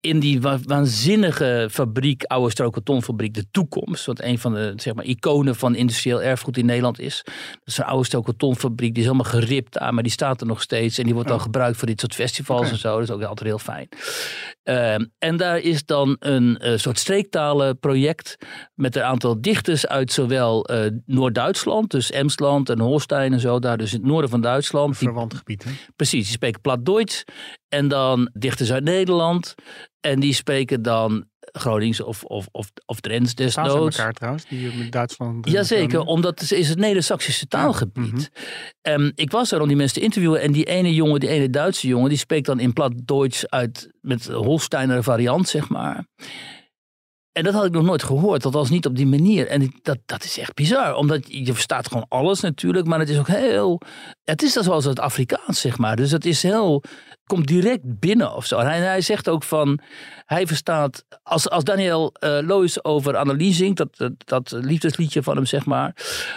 [0.00, 4.06] in die wa- waanzinnige fabriek, oude strokartonfabriek, de toekomst.
[4.06, 7.22] Wat een van de zeg maar, iconen van industrieel erfgoed in Nederland is.
[7.24, 7.34] Dat
[7.64, 10.98] is een oude strokartonfabriek, die is helemaal geript daar, maar die staat er nog steeds.
[10.98, 11.42] En die wordt dan Oh.
[11.44, 12.94] gebruikt voor dit soort festivals en zo.
[12.94, 13.88] Dat is ook altijd heel fijn.
[14.62, 18.36] Ehm, en daar is dan een eh, soort streektalenproject
[18.74, 23.76] met een aantal dichters uit zowel eh, Noord-Duitsland, dus Emsland en Holstein en zo, daar
[23.78, 24.96] dus in het noorden van Duitsland.
[24.96, 25.70] Verwant gebied, hè?
[25.96, 27.24] Precies, die spreken plat Duits.
[27.70, 29.54] En dan dichters uit Nederland.
[30.00, 33.96] En die spreken dan Gronings of, of, of, of Drents Staan desnoods.
[33.96, 35.46] elkaar trouwens, die met Duitsland...
[35.46, 38.12] eh, Jazeker, omdat het is het Neder-Saxische taalgebied.
[38.12, 38.22] mhm.
[38.82, 40.40] Ehm, ik was daar om die mensen te interviewen.
[40.40, 43.90] En die ene jongen, die ene Duitse jongen, die spreekt dan in plat Duits uit
[44.00, 46.04] met Holsteiner variant, zeg maar.
[47.32, 49.46] En dat had ik nog nooit gehoord, althans niet op die manier.
[49.46, 53.18] En dat, dat is echt bizar, omdat je verstaat gewoon alles natuurlijk, maar het is
[53.18, 53.80] ook heel...
[54.24, 55.96] Het is dan zoals het Afrikaans, zeg maar.
[55.96, 56.82] Dus het is heel...
[57.30, 58.58] komt direct binnen of zo.
[58.58, 59.80] En hij, hij zegt ook van,
[60.26, 61.04] hij verstaat...
[61.22, 65.66] Als, als Daniel eh Loos over Annelies zingt, dat, dat, dat liefdesliedje van hem, zeg
[65.66, 65.94] maar...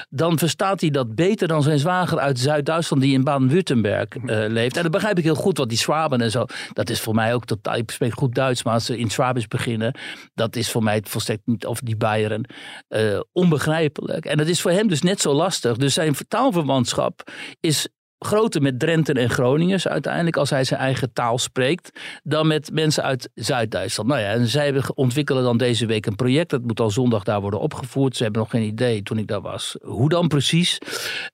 [0.09, 3.03] dan verstaat hij dat beter dan zijn zwager uit Zuid-Duitsland...
[3.03, 4.77] die in Baden-Württemberg eh, leeft.
[4.77, 6.45] En dat begrijp ik heel goed, want die Schwaben en zo...
[6.73, 7.75] dat is voor mij ook totaal...
[7.75, 9.97] Ik spreek goed Duits, maar als ze in Schwabisch beginnen...
[10.33, 11.65] dat is voor mij het volstrekt niet...
[11.65, 12.45] of die Bayern,
[12.87, 14.25] eh, onbegrijpelijk.
[14.25, 15.77] En dat is voor hem dus net zo lastig.
[15.77, 17.87] Dus zijn taalverwantschap is
[18.24, 23.03] groter met Drenten en Groningers uiteindelijk, als hij zijn eigen taal spreekt, dan met mensen
[23.03, 24.09] uit Zuid-Duitsland.
[24.09, 26.49] Nou ja, en zij ontwikkelen dan deze week een project.
[26.49, 28.15] Dat moet al zondag daar worden opgevoerd.
[28.15, 29.76] Ze hebben nog geen idee toen ik daar was.
[29.82, 30.78] Hoe dan precies?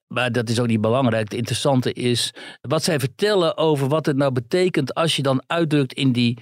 [0.08, 1.24] Maar dat is ook niet belangrijk.
[1.24, 5.94] Het interessante is wat zij vertellen over wat het nou betekent als je dan uitdrukt
[5.94, 6.38] in die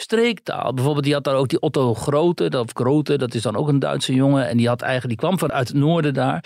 [0.00, 0.74] streektaal.
[0.74, 3.78] Bijvoorbeeld, die had daar ook die Otto Grote, of Grote, dat is dan ook een
[3.78, 4.48] Duitse jongen.
[4.48, 6.44] En die had eigenlijk, die kwam vanuit het noorden daar.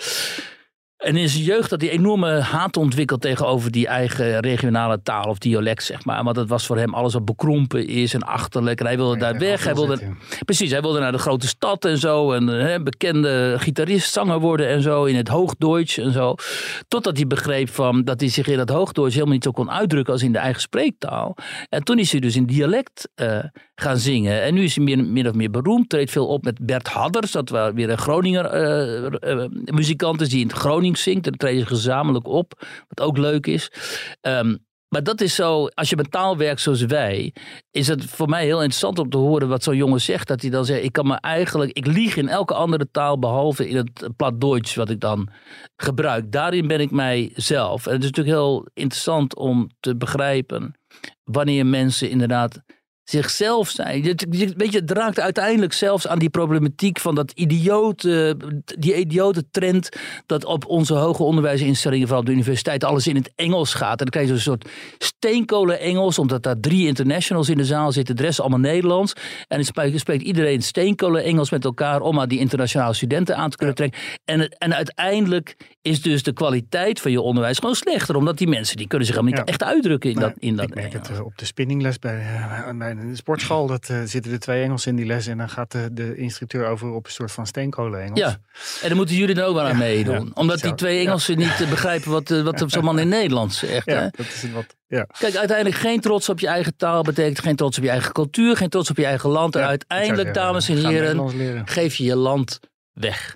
[1.03, 5.37] En in zijn jeugd had hij enorme haat ontwikkeld tegenover die eigen regionale taal of
[5.37, 6.23] dialect, zeg maar.
[6.23, 8.79] Want het was voor hem alles wat bekrompen is en achterlijk.
[8.79, 9.63] En hij wilde daar weg.
[9.63, 12.31] Hij wilde, precies, hij wilde naar de grote stad en zo.
[12.31, 15.03] En hè, bekende gitarist, zanger worden en zo.
[15.03, 16.35] In het Hoogduits en zo.
[16.87, 20.13] Totdat hij begreep van, dat hij zich in dat Hoogduits helemaal niet zo kon uitdrukken
[20.13, 21.35] als in de eigen spreektaal.
[21.69, 23.39] En toen is hij dus in dialect eh,
[23.75, 24.41] gaan zingen.
[24.41, 25.89] En nu is hij meer, min of meer beroemd.
[25.89, 27.31] Treedt veel op met Bert Hadders.
[27.31, 30.55] Dat was weer een Groninger eh, eh, muzikant is die in het
[31.05, 32.67] En dan treden ze gezamenlijk op.
[32.87, 33.71] Wat ook leuk is.
[34.21, 34.55] Ehm,
[34.93, 37.33] maar dat is zo, als je met taal werkt zoals wij,
[37.71, 40.27] is het voor mij heel interessant om te horen wat zo'n jongen zegt.
[40.27, 43.69] Dat hij dan zegt, ik kan me eigenlijk, ik lieg in elke andere taal behalve
[43.69, 45.29] in het plat Duits wat ik dan
[45.75, 46.31] gebruik.
[46.31, 47.85] Daarin ben ik mijzelf.
[47.85, 50.73] En het is natuurlijk heel interessant om te begrijpen
[51.23, 52.61] wanneer mensen inderdaad
[53.03, 54.01] zichzelf zijn.
[54.57, 58.37] Weet je, het raakt uiteindelijk zelfs aan die problematiek van dat idiote,
[58.79, 59.89] die idiote trend
[60.25, 63.91] dat op onze hoger onderwijsinstellingen, vooral op de universiteit, alles in het Engels gaat.
[63.91, 67.91] En dan krijg je zo'n soort steenkolen Engels, omdat daar drie internationals in de zaal
[67.91, 69.13] zitten, de rest allemaal Nederlands.
[69.47, 73.49] En dan spreekt, spreekt iedereen steenkolen Engels met elkaar om maar die internationale studenten aan
[73.49, 73.99] te kunnen trekken.
[74.25, 78.77] En, en uiteindelijk is dus de kwaliteit van je onderwijs gewoon slechter, omdat die mensen
[78.77, 79.53] die kunnen zich helemaal niet Ja.
[79.53, 81.07] echt uitdrukken in Nee, dat, in dat ik merk Engels.
[81.07, 83.67] het eh, op de spinningles bij, eh, bij de sportschool.
[83.67, 85.27] Dat eh, zitten er twee Engels in die les.
[85.27, 88.19] En dan gaat de, de instructeur over op een soort van steenkolen Engels.
[88.19, 88.39] Ja,
[88.81, 90.25] en dan moeten jullie er ook wel aan meedoen.
[90.25, 91.01] ja, Omdat zo, die twee ja.
[91.01, 93.85] Engelsen niet eh, begrijpen wat, eh, wat zo'n man in Nederlands zegt.
[93.85, 94.07] Ja, hè?
[94.11, 94.75] dat is wat.
[94.87, 95.07] Ja.
[95.19, 98.57] Kijk, uiteindelijk geen trots op je eigen taal betekent geen trots op je eigen cultuur,
[98.57, 99.55] geen trots op je eigen land.
[99.55, 102.59] En uiteindelijk, dames en heren, geef je je land
[102.93, 103.35] weg.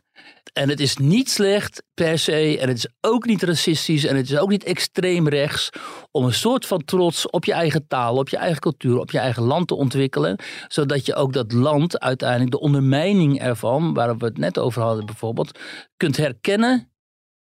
[0.58, 4.30] En het is niet slecht per se, en het is ook niet racistisch, en het
[4.30, 5.70] is ook niet extreem rechts,
[6.12, 9.20] om een soort van trots op je eigen taal, op je eigen cultuur, op je
[9.20, 10.40] eigen land te ontwikkelen.
[10.68, 15.06] Zodat je ook dat land uiteindelijk, de ondermijning ervan, waar we het net over hadden
[15.06, 15.60] bijvoorbeeld,
[15.98, 16.92] kunt herkennen.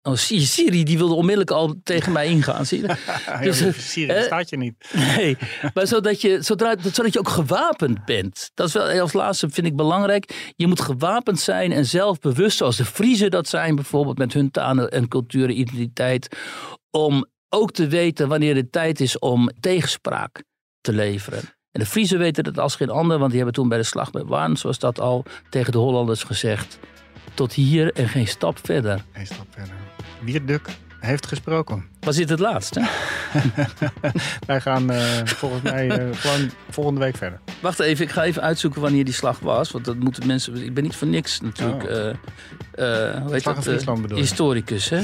[0.08, 2.66] Oh, Siri, die wilde onmiddellijk al tegen mij ingaan.
[2.66, 2.88] Zie je?
[3.42, 4.74] Dus, ja, eh, Syrië eh, staat je niet.
[5.18, 5.38] Nee,
[5.74, 8.52] maar zodat je, zodra, zodat je ook gewapend bent.
[8.54, 10.54] Dat is wel als laatste, vind ik belangrijk.
[10.56, 14.88] Je moet gewapend zijn en zelfbewust, zoals de Friesen dat zijn, bijvoorbeeld met hun taal
[14.88, 16.38] en cultuur en identiteit.
[16.92, 20.44] Om ook te weten wanneer het tijd is om tegenspraak
[20.82, 21.40] te leveren.
[21.72, 24.12] En de Friesen weten dat als geen ander, want die hebben toen bij de slag
[24.12, 26.80] bij Waan, zoals dat al tegen de Hollanders gezegd.
[27.34, 29.04] Tot hier en geen stap verder.
[29.14, 29.87] Eén stap verder.
[30.20, 30.68] Wierduk
[31.00, 31.86] heeft gesproken.
[32.00, 32.80] Was dit het laatste?
[34.48, 37.40] Wij gaan eh, volgens mij eh, gewoon volgende week verder.
[37.62, 39.72] Wacht even, ik ga even uitzoeken wanneer die slag was.
[39.72, 40.56] Want dat moeten mensen.
[40.64, 41.84] Ik ben niet voor niks natuurlijk.
[41.84, 41.90] Oh.
[41.90, 43.64] eh, hoe heet Slag in dat?
[43.64, 44.24] Friesland bedoel je?
[44.24, 45.02] historicus, hè?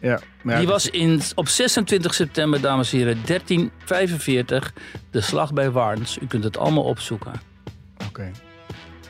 [0.00, 4.72] Ja, maar ja, die was in, op 26 september, dames en heren, 1345.
[5.10, 6.18] De slag bij Warns.
[6.18, 7.32] U kunt het allemaal opzoeken.
[8.08, 8.30] Oké.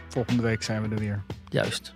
[0.08, 1.22] Volgende week zijn we er weer.
[1.48, 1.92] Juist.